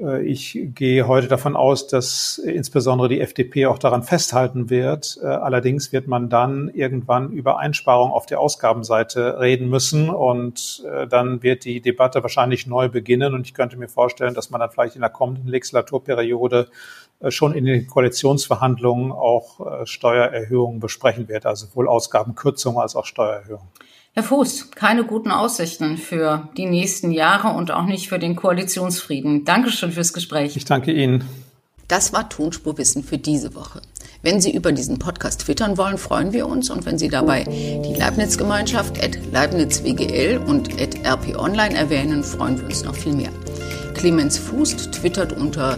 Äh, 0.01 0.23
ich 0.23 0.57
gehe 0.75 1.07
heute 1.07 1.27
davon 1.27 1.55
aus, 1.55 1.87
dass 1.87 2.37
insbesondere 2.37 3.09
die 3.09 3.21
FDP 3.21 3.67
auch 3.67 3.79
daran 3.79 4.03
festhalten 4.03 4.69
wird. 4.69 5.19
Äh, 5.21 5.27
allerdings 5.27 5.91
wird 5.91 6.07
man 6.07 6.29
dann 6.29 6.69
irgendwann 6.69 7.31
über 7.31 7.59
Einsparungen 7.59 8.13
auf 8.13 8.25
der 8.25 8.39
Ausgabenseite 8.39 9.39
reden 9.39 9.69
müssen 9.69 10.09
und 10.09 10.83
äh, 10.91 11.07
dann 11.07 11.43
wird 11.43 11.65
die 11.65 11.81
Debatte 11.81 12.23
wahrscheinlich 12.23 12.67
neu 12.67 12.89
beginnen 12.89 13.33
und 13.33 13.45
ich 13.45 13.53
könnte 13.53 13.77
mir 13.77 13.89
vorstellen, 13.89 14.33
dass 14.33 14.49
man 14.49 14.59
dann 14.59 14.71
vielleicht 14.71 14.95
in 14.95 15.01
der 15.01 15.09
kommenden 15.09 15.47
Legislaturperiode 15.47 16.67
schon 17.29 17.53
in 17.53 17.63
den 17.63 17.87
Koalitionsverhandlungen 17.87 19.13
auch 19.13 19.85
Steuererhöhungen 19.85 20.81
besprechen 20.81 21.29
wird, 21.29 21.45
also 21.45 21.67
sowohl 21.67 21.87
Ausgabenkürzungen 21.87 22.81
als 22.81 22.97
auch 22.97 23.05
Steuererhöhungen. 23.05 23.69
Herr 24.15 24.23
Fuß, 24.23 24.69
keine 24.71 25.05
guten 25.05 25.31
Aussichten 25.31 25.97
für 25.97 26.47
die 26.55 26.67
nächsten 26.67 27.11
Jahre 27.11 27.57
und 27.57 27.71
auch 27.71 27.85
nicht 27.85 28.09
für 28.09 28.19
den 28.19 28.35
Koalitionsfrieden. 28.35 29.43
Dankeschön 29.43 29.91
fürs 29.91 30.13
Gespräch. 30.13 30.55
Ich 30.55 30.65
danke 30.65 30.91
Ihnen. 30.91 31.23
Das 31.87 32.13
war 32.13 32.29
Tonspurwissen 32.29 33.03
für 33.03 33.17
diese 33.17 33.55
Woche. 33.55 33.81
Wenn 34.21 34.39
Sie 34.39 34.55
über 34.55 34.71
diesen 34.71 34.99
Podcast 34.99 35.41
twittern 35.41 35.77
wollen, 35.77 35.97
freuen 35.97 36.31
wir 36.31 36.47
uns. 36.47 36.69
Und 36.69 36.85
wenn 36.85 36.97
Sie 36.97 37.09
dabei 37.09 37.43
die 37.43 37.95
Leibniz-Gemeinschaft 37.95 39.03
at 39.03 39.17
LeibnizWGL 39.31 40.41
und 40.47 40.81
at 40.81 40.95
rponline 41.05 41.75
erwähnen, 41.75 42.23
freuen 42.23 42.57
wir 42.57 42.65
uns 42.65 42.83
noch 42.83 42.95
viel 42.95 43.13
mehr. 43.13 43.31
Clemens 43.93 44.37
Fußt 44.37 44.91
twittert 44.91 45.33
unter 45.33 45.77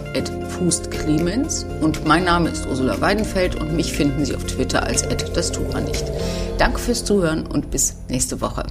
@fußtclemens 0.58 1.66
und 1.80 2.06
mein 2.06 2.24
Name 2.24 2.48
ist 2.48 2.66
Ursula 2.66 3.00
Weidenfeld 3.00 3.56
und 3.56 3.74
mich 3.74 3.92
finden 3.92 4.24
Sie 4.24 4.34
auf 4.34 4.44
Twitter 4.44 4.82
als 4.82 5.04
das 5.34 5.52
tut 5.52 5.72
man 5.72 5.84
nicht. 5.84 6.04
Danke 6.58 6.78
fürs 6.78 7.04
Zuhören 7.04 7.46
und 7.46 7.70
bis 7.70 7.96
nächste 8.08 8.40
Woche. 8.40 8.64